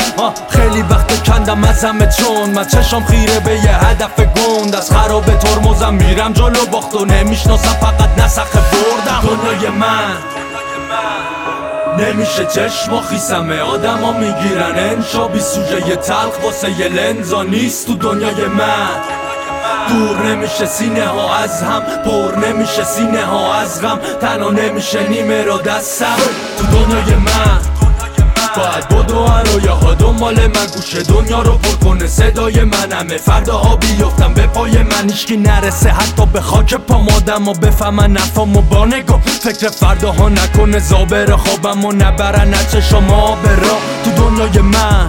[0.50, 2.50] خیلی وقت کندم از همه چون.
[2.50, 5.94] من چشم خیره به یه هدف گند از خراب ترمزم.
[5.94, 7.74] میرم جلو باخت و نمی‌شناسم.
[7.82, 9.28] فقط نسخه بردم.
[9.28, 10.18] دنیای من.
[12.00, 13.60] نمیشه چشم و خیسمه.
[13.62, 14.76] آدم ها می‌گیرن.
[14.76, 19.02] انشا بی سوژه تلخ واسه یه لنزا نیست تو دنیای من.
[19.90, 21.82] دور نمیشه سینه ها از هم.
[21.82, 24.00] پر نمیشه سینه ها از غم.
[24.22, 26.16] تنها نمیشه نیمه رو دستم.
[26.58, 27.87] تو دنیای من.
[28.58, 30.68] باید بدو رویه ها دنبال من.
[30.76, 32.08] گوشه دنیا رو پر کنه.
[32.08, 33.18] صدای منمه.
[33.18, 35.10] فردا ها بیفتم به پای من.
[35.10, 35.90] ایشکی نرسه.
[35.90, 38.88] حتی به خاک پام آدم و بفهمن نفام و با
[39.42, 40.80] فکر فردا ها نکنه.
[40.80, 42.54] زابر خوابم و نبرن.
[42.54, 43.82] نچه شما به راه.
[44.04, 45.08] تو دنیای من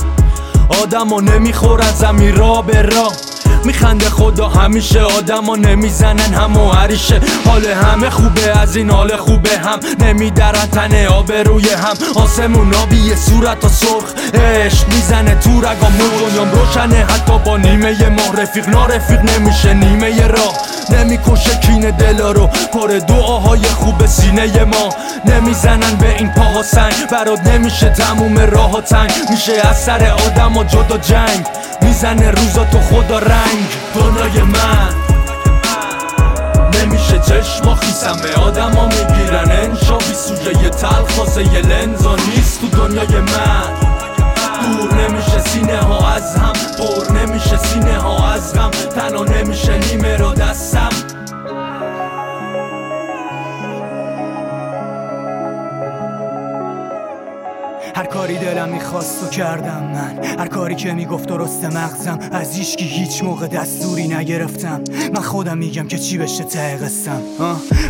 [0.83, 1.93] آدم ها نمی‌خورن.
[1.93, 3.13] زمین را به راه.
[3.65, 7.21] میخنده خدا همیشه آدما نمی‌زنن هم و عریشه.
[7.47, 10.07] حال همه خوبه از این حال خوبه هم.
[10.07, 12.23] نمیدرن تنه آب روی هم.
[12.23, 14.05] آسمون آبی صورت و سرخ
[14.35, 20.55] عشق می‌زنه تو رگامون دنیام روشنه حتی با نیمه ما رفیق نارفیق نمیشه نیمه راه.
[20.91, 22.47] نمی‌کشه کین دلا رو.
[22.73, 24.95] پر دعاهای خوب سینه ما.
[25.25, 26.95] نمی‌زنن به این پاها سنگ.
[27.13, 29.11] برات نمیشه تموم راه ها تنگ.
[29.31, 31.47] میشه از سر آدم و جدا جنگ.
[31.83, 33.48] می‌زنه روزا تو خدا رنگ.
[33.95, 34.95] دنیای من.
[36.83, 38.35] نمیشه چشم و خیسمه.
[38.47, 39.51] آدم ها می‌گیرن.
[39.51, 43.89] انشا بی سوژه تلخ واسه یه لنزا نیست تو دنیای من.
[44.63, 46.53] دور نمیشه سینه ها از هم.
[46.53, 48.71] پر نمیشه سینه ها از غم.
[48.71, 50.68] تنها نمیشه نیمه رو دستم
[57.99, 60.25] هر کاری دلم می‌خواست و کردم من.
[60.39, 62.19] هر کاری که می‌گفت درست مغزم.
[62.33, 64.81] از هیچکی هیچ موقع دستوری نگرفتم.
[65.15, 67.23] من خودم میگم که چی بشه ته قصم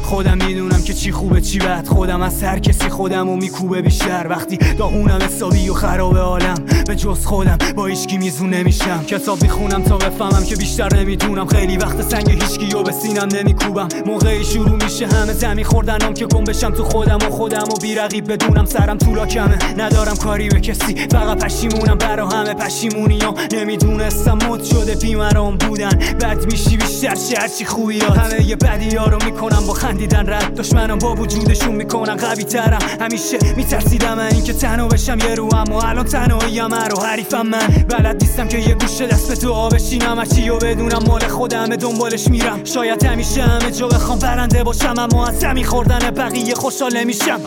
[0.02, 1.86] خودم می‌دونم که چی خوبه چی بد.
[1.86, 4.26] خودم از هر کسی خودم و میکوبه بیشتر.
[4.28, 6.64] وقتی داغونم حسابی و خراب عالم.
[6.86, 9.04] به جز خودم با هیچکی میزون نمیشم.
[9.04, 13.88] کتاب می‌خونم تا بفهمم که بیشتر نمی‌دونم خیلی وقت سنگ هیچکی و به سینم نمیکوبم.
[14.06, 18.32] موقعی شروع میشه همه زمین خوردنم که گم بشم تو خودم و خودم و بیرقیب
[18.32, 20.94] بدونم سرم طولا کمه ندارم کاری به کسی.
[21.10, 23.34] فقط پشیمونم برا همه پشیمونی ها.
[23.52, 25.98] نمی‌دونستم مد شده بیمرام بودن.
[26.20, 30.54] بد میشی بیشتر شه هرچی خوبیات همه یه بدی ها رو می‌کنم با خندیدن رد.
[30.54, 36.04] دشمنم با وجودشون می‌کنن قوی ترم همیشه میترسیدم اینکه تنها بشم یه رو اما الان
[36.04, 37.68] تنهاییم رو حریفم من.
[37.88, 40.18] بلد نیستم که یه گوشه دست به دعا بشینم.
[40.18, 42.64] هرچی و بدونم مال خودمه دنبالش میرم.
[42.64, 47.40] شاید همیشه همه جا بخوام برنده باشم اما از زمین خوردن بقیه خوشحال نمیشم.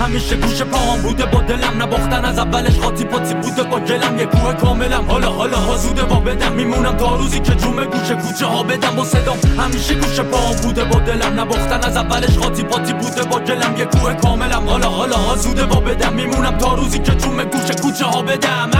[0.00, 4.26] همیشه گوش پاهم بوده با دلم نباختن از اولش قاطی پاتی بوده با گلم یه
[4.26, 5.04] کوه کاملم.
[5.08, 6.52] حالا حالا ها زوده با بدم.
[6.52, 8.96] میمونم تا روزی که جومه گوشه کوچه ها بدم.
[8.96, 11.40] با صدام همیشه گوش پاهم بوده با دلم.
[11.40, 14.68] نباختن از اولش قاطی پاتی بوده با گلم یه کوه کاملم.
[14.68, 16.12] حالا حالا ها زوده با بدم.
[16.12, 18.70] میمونم تا روزی که جومه گوشه کوچه ها بدم.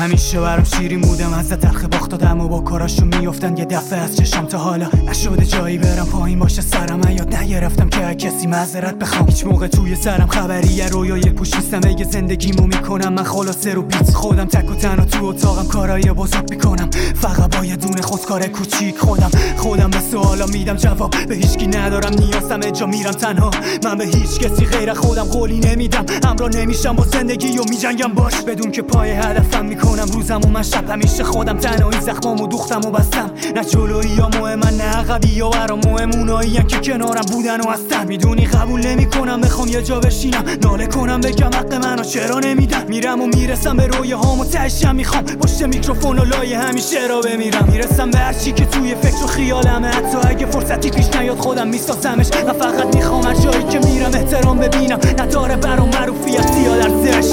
[0.00, 4.16] همیشه برام شیرین بودم از تلخ باخت دادم و با کاراشون میافتن یه دفعه از
[4.16, 7.00] چشم تا حالا نشده جایی برم پایین باشه سرم.
[7.16, 9.26] یاد نگرفتم که کسی معذرت بخوام.
[9.26, 14.44] هیچ موقع توی سرم خبری رویای پوشیستم یه زندگیمو می‌کنم من خلاصه رو بیت خودم.
[14.44, 16.90] تک و تنها تو اتاقم کارایی بزرگ می‌کنم.
[17.14, 19.30] فقط با یه دونه خودکار کوچیک خودم.
[19.56, 21.14] خودم به سوالا میدم جواب.
[21.28, 23.50] به هیچکی ندارم نیازم جا میرم تنها.
[23.84, 26.04] من به هیچ کسی غیر خودم قولی نمیدم.
[26.24, 28.12] همراه نمیشم با زندگی و میجنگم.
[28.12, 31.58] باش بدون که پای هدفم می‌کنم روزم و من شب همیشه خودم.
[31.58, 33.30] تنهایی زخمامو دوختم و بستم.
[33.56, 38.06] نه جلوی یا من نه عقبی یا برام مهم اونایی که کنارم بودن و هستن.
[38.06, 40.44] می‌دونی قبول نمی‌کنم بخوام یه جا بشینم.
[40.62, 45.24] ناله کنم بگم حق منو چرا نمیدم؟ میرم و می‌رسم به روی هامو تشم می‌خوام.
[45.24, 47.68] پشت میکروفون و لای همیشه را بمیرم.
[47.72, 49.88] می‌رسم به هرچی که توی فکر و خیالمه.
[49.88, 52.30] حتی اگه فرصتی پیش نیاد خودم میسازمش.
[52.46, 54.98] من فقط می‌خوام هر جایی که میرم احترام ببینم.
[55.18, 57.30] نداره برام معروفیت زیاد ارزش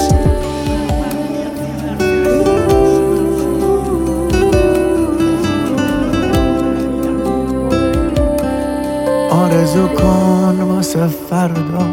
[9.48, 11.88] آرزو کن واسه فردا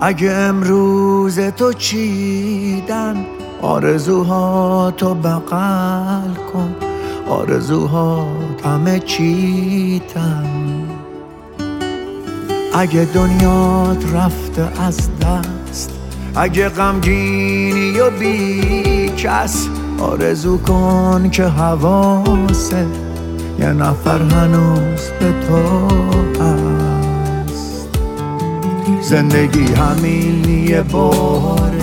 [0.00, 3.16] اگه امروز تو چیدن
[3.62, 6.74] آرزوها تو بغل کن.
[7.28, 8.26] آرزوها
[8.64, 10.44] همه چیتن
[12.74, 15.90] اگه دنیات رفته از دست
[16.36, 19.68] اگه غمگینی و بی کس
[20.00, 22.86] آرزو کن که حواسه.
[23.58, 25.88] یه نفر هنوز به تو
[26.42, 27.88] هست.
[29.02, 31.82] زندگی همین یه باره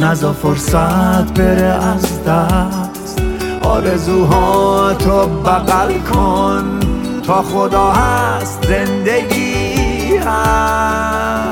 [0.00, 3.22] نزا فرصت بره از دست.
[3.62, 6.80] آرزوها تو بغل کن
[7.22, 11.49] تا خدا هست زندگی هست.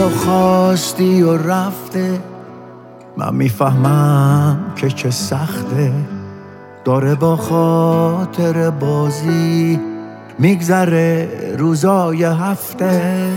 [0.00, 2.20] خواستی و رفته؟
[3.16, 5.92] من می‌فهمم که چه سخته.
[6.84, 9.80] داره با خاطر بازی
[10.38, 13.30] میگذره روزای هفته.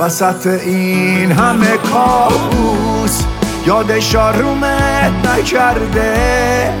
[0.00, 3.22] وسط این همه کابوس
[3.66, 6.72] یادش آرومت نکرده.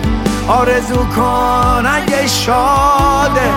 [0.48, 3.50] آرزو کن اگه شاده.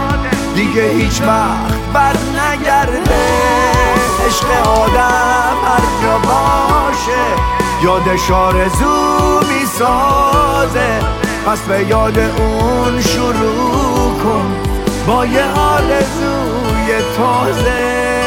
[0.56, 3.07] دیگه هیچ وقت بر نگرده
[4.28, 7.24] عشق آدم هر جا باشه.
[7.84, 11.00] یادش آرزو می‌سازه
[11.46, 14.56] پس به یاد اون شروع کن.
[15.08, 18.27] با یه آرزوی تازه.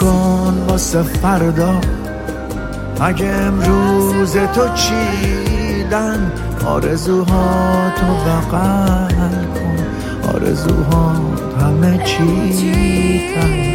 [0.00, 1.80] کن واسه فردا.
[3.00, 6.32] اگه امروز تو چیدن
[6.66, 9.76] آرزوها تو بغل کن.
[10.34, 11.12] آرزوها
[11.60, 13.68] همه چیدن.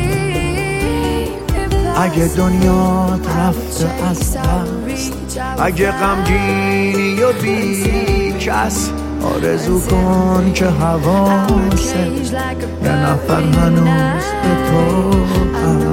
[1.98, 4.40] اگه دنیات رفته از دست
[5.60, 8.90] اگه غمگینی و بی کس
[9.36, 12.12] آرزو کن که حواسه
[12.84, 15.93] یه نفر هنوز به تو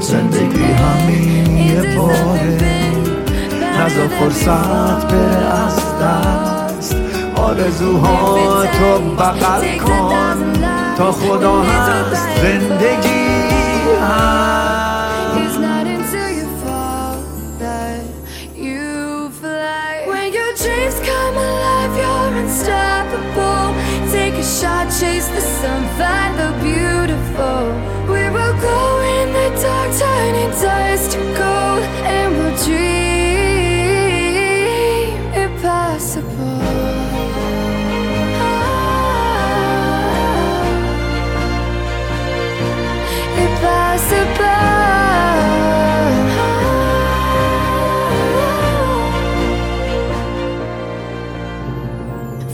[0.00, 2.58] زندگی همین یه باره.
[3.80, 6.96] نزا فرصت بره از دست.
[7.36, 10.14] آرزوها تو بغل کن
[10.98, 12.26] تا خدا هست.
[12.42, 13.32] زندگی
[14.02, 14.52] هست.
[24.12, 27.91] Take a shot, chase the sun, find the beautiful.
[30.60, 31.18] days to
[32.04, 32.92] and we'll dream
[35.44, 36.60] impossible.
[38.40, 38.82] Ah,
[43.44, 44.62] impossible.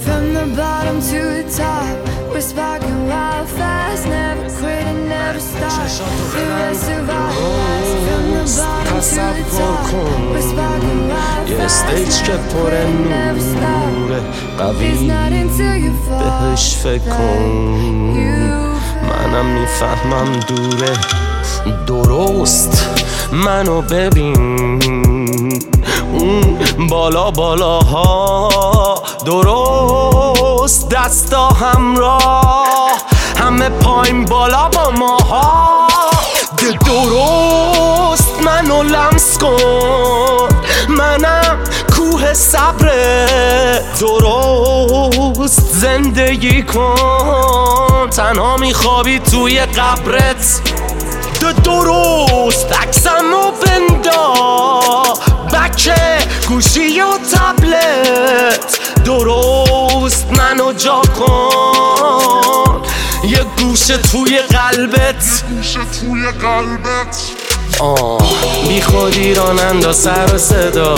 [0.04, 1.96] From the bottom to the top,
[2.30, 5.68] we're sparking wild fast, never and never stop.
[8.48, 10.38] تصور کن.
[11.48, 12.70] یه استیج که پر
[13.10, 14.20] نوره
[14.58, 15.10] قوی.
[16.18, 17.44] بهش فکر کن.
[19.08, 20.92] منم می‌فهمم دوره
[21.86, 22.86] درست.
[23.32, 24.38] منو ببین.
[26.90, 30.88] بالا بالا ها درست.
[30.88, 32.92] دستا همراه.
[33.36, 35.88] همه پایین بالا با ماها.
[36.86, 40.48] درست منو لمس کن.
[40.88, 41.58] منم
[41.96, 42.88] کوه صبر
[44.00, 48.10] درست زندگی کن.
[48.10, 50.60] تنها میخوابی توی قبرت.
[51.64, 54.32] درست عکسم و بندا
[55.52, 56.18] بکه
[56.48, 58.78] گوشی و تبلت.
[59.04, 61.77] درست منو جا کن.
[63.78, 65.44] گوشه توی قلبت.
[65.50, 67.16] گوشه توی قلبت.
[67.78, 68.34] آه
[68.68, 70.94] بی خودی رانندا سر و صدا.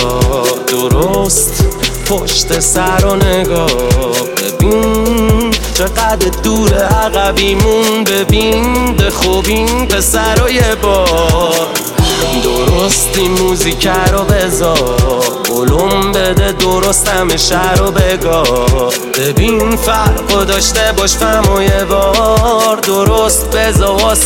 [0.66, 1.64] درست
[2.06, 4.12] پشت سر و نگاه.
[4.36, 8.04] ببین چقدر دور عقبیمون.
[8.04, 11.68] ببین به خوبین پسر و یه بار
[12.44, 17.36] درستی موزیک رو بذار علوم بده درست همه
[17.76, 22.76] رو بگاه ببین فرق داشته باش فهم و یه بار.
[22.76, 24.16] درست بذار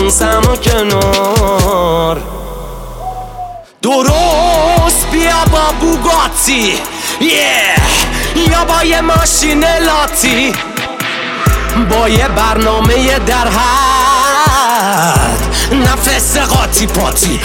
[0.00, 2.22] اون سم و کنار.
[3.82, 6.74] درست بیا با بوگاتی.
[7.20, 8.50] Yeah.
[8.50, 10.52] یا با یه ماشین لاتی.
[11.90, 14.09] با یه برنامه در حد
[15.72, 17.40] نفس قاطی پاتی.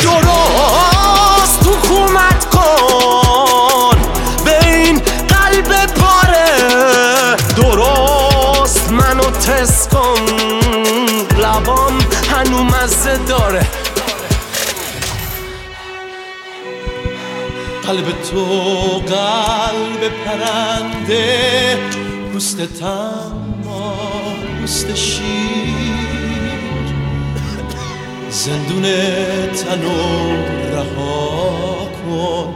[0.00, 3.96] درست حکومت کن.
[4.44, 7.36] به این قلب پاره.
[7.56, 10.20] درست منو تست کن.
[11.38, 11.98] لبام
[12.32, 13.66] هنو مزه داره.
[17.86, 18.44] قلب تو
[18.98, 21.78] قلب پرنده
[22.32, 23.94] پوست تما
[24.60, 26.07] پوست شیر.
[28.44, 28.82] زندون
[29.52, 30.36] تنو
[30.72, 32.54] رها کن.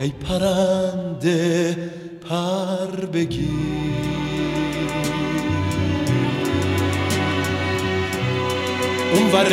[0.00, 1.76] ای پرنده
[2.28, 3.46] پر بگیر.
[9.14, 9.48] اونور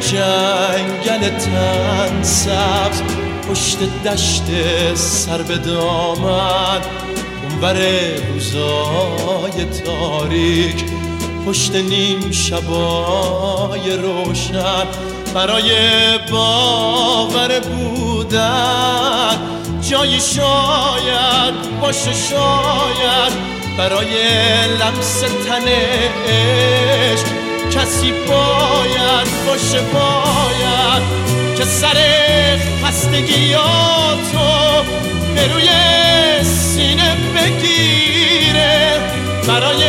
[0.00, 3.02] جنگل تن سبز
[3.48, 4.44] پشت دشت
[4.94, 6.80] سر به دامن.
[7.42, 7.76] اونور
[8.32, 10.84] روزای تاریک
[11.46, 14.86] پشت نیم شبای روشن
[15.34, 15.70] برای
[16.30, 19.38] باور بودن.
[19.90, 23.32] جایی شاید باشه شاید
[23.78, 24.08] برای
[24.80, 27.20] لمس تنش
[27.74, 31.02] کسی باید باشه باید
[31.58, 31.96] که سر
[32.84, 34.82] خستگیاتو
[35.34, 35.68] به روی
[36.44, 39.00] سینه بگیره.
[39.48, 39.82] برای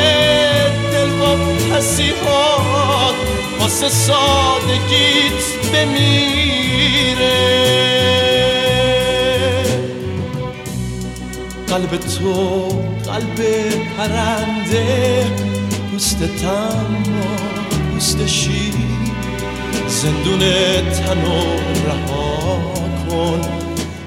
[1.74, 3.16] و پسیحات
[3.60, 5.44] واسه سادگیت
[5.74, 7.34] بمیره.
[11.68, 12.68] قلب تو
[13.12, 13.40] قلب
[13.98, 15.26] پرنده
[15.92, 17.36] پوست تما
[17.94, 18.74] پوست شیر.
[19.88, 20.40] زندون
[20.92, 21.44] تنو
[21.86, 22.60] رها
[23.10, 23.42] کن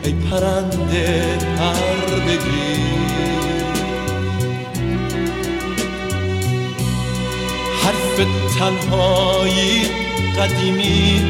[0.04, 1.24] ای پرنده
[1.58, 2.95] پر بگیر
[7.86, 8.26] حرف
[8.58, 9.82] تنهایی
[10.38, 11.22] قدیمی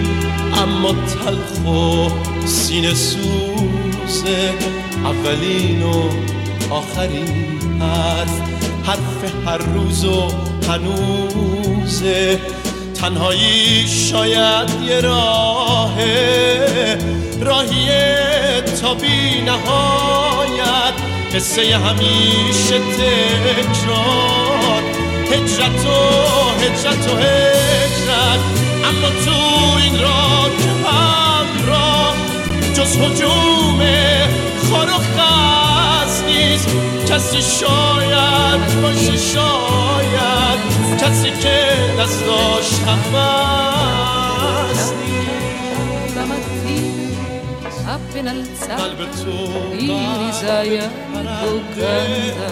[0.63, 2.09] اما تلخ و
[2.47, 4.55] سینه سوزه
[5.05, 6.09] اولین و
[6.71, 8.41] آخرین حرف.
[8.87, 10.29] حرف هر روز و
[10.69, 12.41] هنوزه
[12.95, 16.99] تنهایی شاید یه راهه
[17.41, 20.95] راهیه تا بی نهایت.
[21.35, 24.56] قصه همیشه تکرار.
[25.37, 25.89] هجرت و
[26.61, 28.41] هجرت و هجرت.
[28.85, 29.39] اما تو
[29.85, 30.51] این راه
[30.87, 32.17] همراه
[32.75, 33.81] جز حجوم
[34.71, 34.99] خار و
[36.27, 36.69] نیست.
[37.09, 40.61] کسی شاید باشه شاید
[41.01, 41.59] کسی که
[41.99, 43.47] دستاش هست
[47.97, 49.37] appena alzato
[49.79, 49.89] i
[50.21, 50.87] risaia
[51.41, 52.51] toccata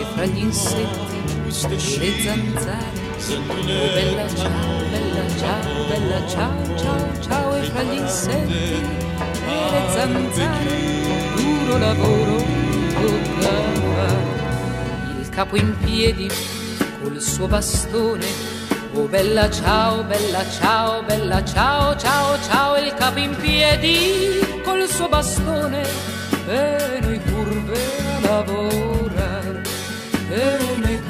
[0.00, 3.08] e fra gli insetti le zanzare.
[3.28, 8.82] Oh bella ciao bella ciao bella ciao ciao ciao e fra gli insetti.
[9.46, 10.76] E le zanzare
[11.34, 12.36] duro lavoro
[12.92, 14.08] toccava
[15.20, 16.30] il capo in piedi
[17.02, 18.26] col suo bastone.
[18.92, 25.08] Oh bella ciao, bella ciao, bella ciao, ciao, ciao, il capo in piedi col suo
[25.08, 25.82] bastone.
[26.46, 27.80] E noi curve
[28.16, 29.62] a lavorare,
[30.30, 31.09] e noi.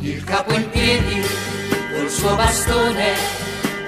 [0.00, 1.24] Il capo in piedi
[1.92, 3.14] col suo bastone.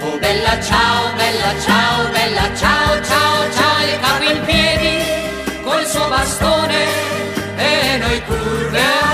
[0.01, 6.09] Oh bella ciao, bella ciao, bella ciao, ciao, ciao, il capo in piedi col suo
[6.09, 6.87] bastone.
[7.57, 9.10] E noi curve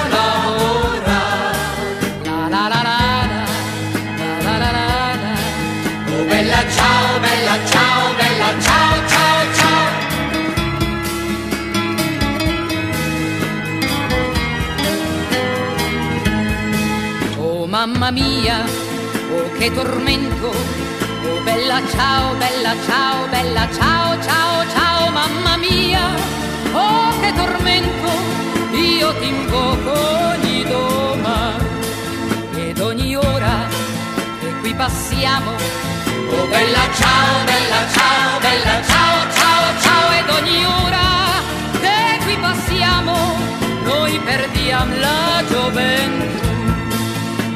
[19.67, 26.15] che tormento, oh bella ciao, bella ciao, bella ciao, ciao, ciao, mamma mia,
[26.73, 28.11] oh che tormento,
[28.77, 29.93] io ti invoco
[30.31, 31.65] ogni domani.
[32.55, 33.67] Ed ogni ora
[34.41, 41.09] che qui passiamo, oh bella ciao, bella ciao, bella ciao, ciao, ciao, ed ogni ora
[41.81, 43.37] che qui passiamo,
[43.83, 46.35] noi perdiamo la gioventù.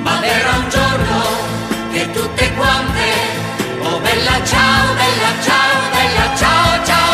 [0.03, 1.60] Ma verrà un giorno
[1.91, 3.09] per tutte quante.
[3.83, 7.10] Oh bella ciao, bella ciao, bella ciao, ciao.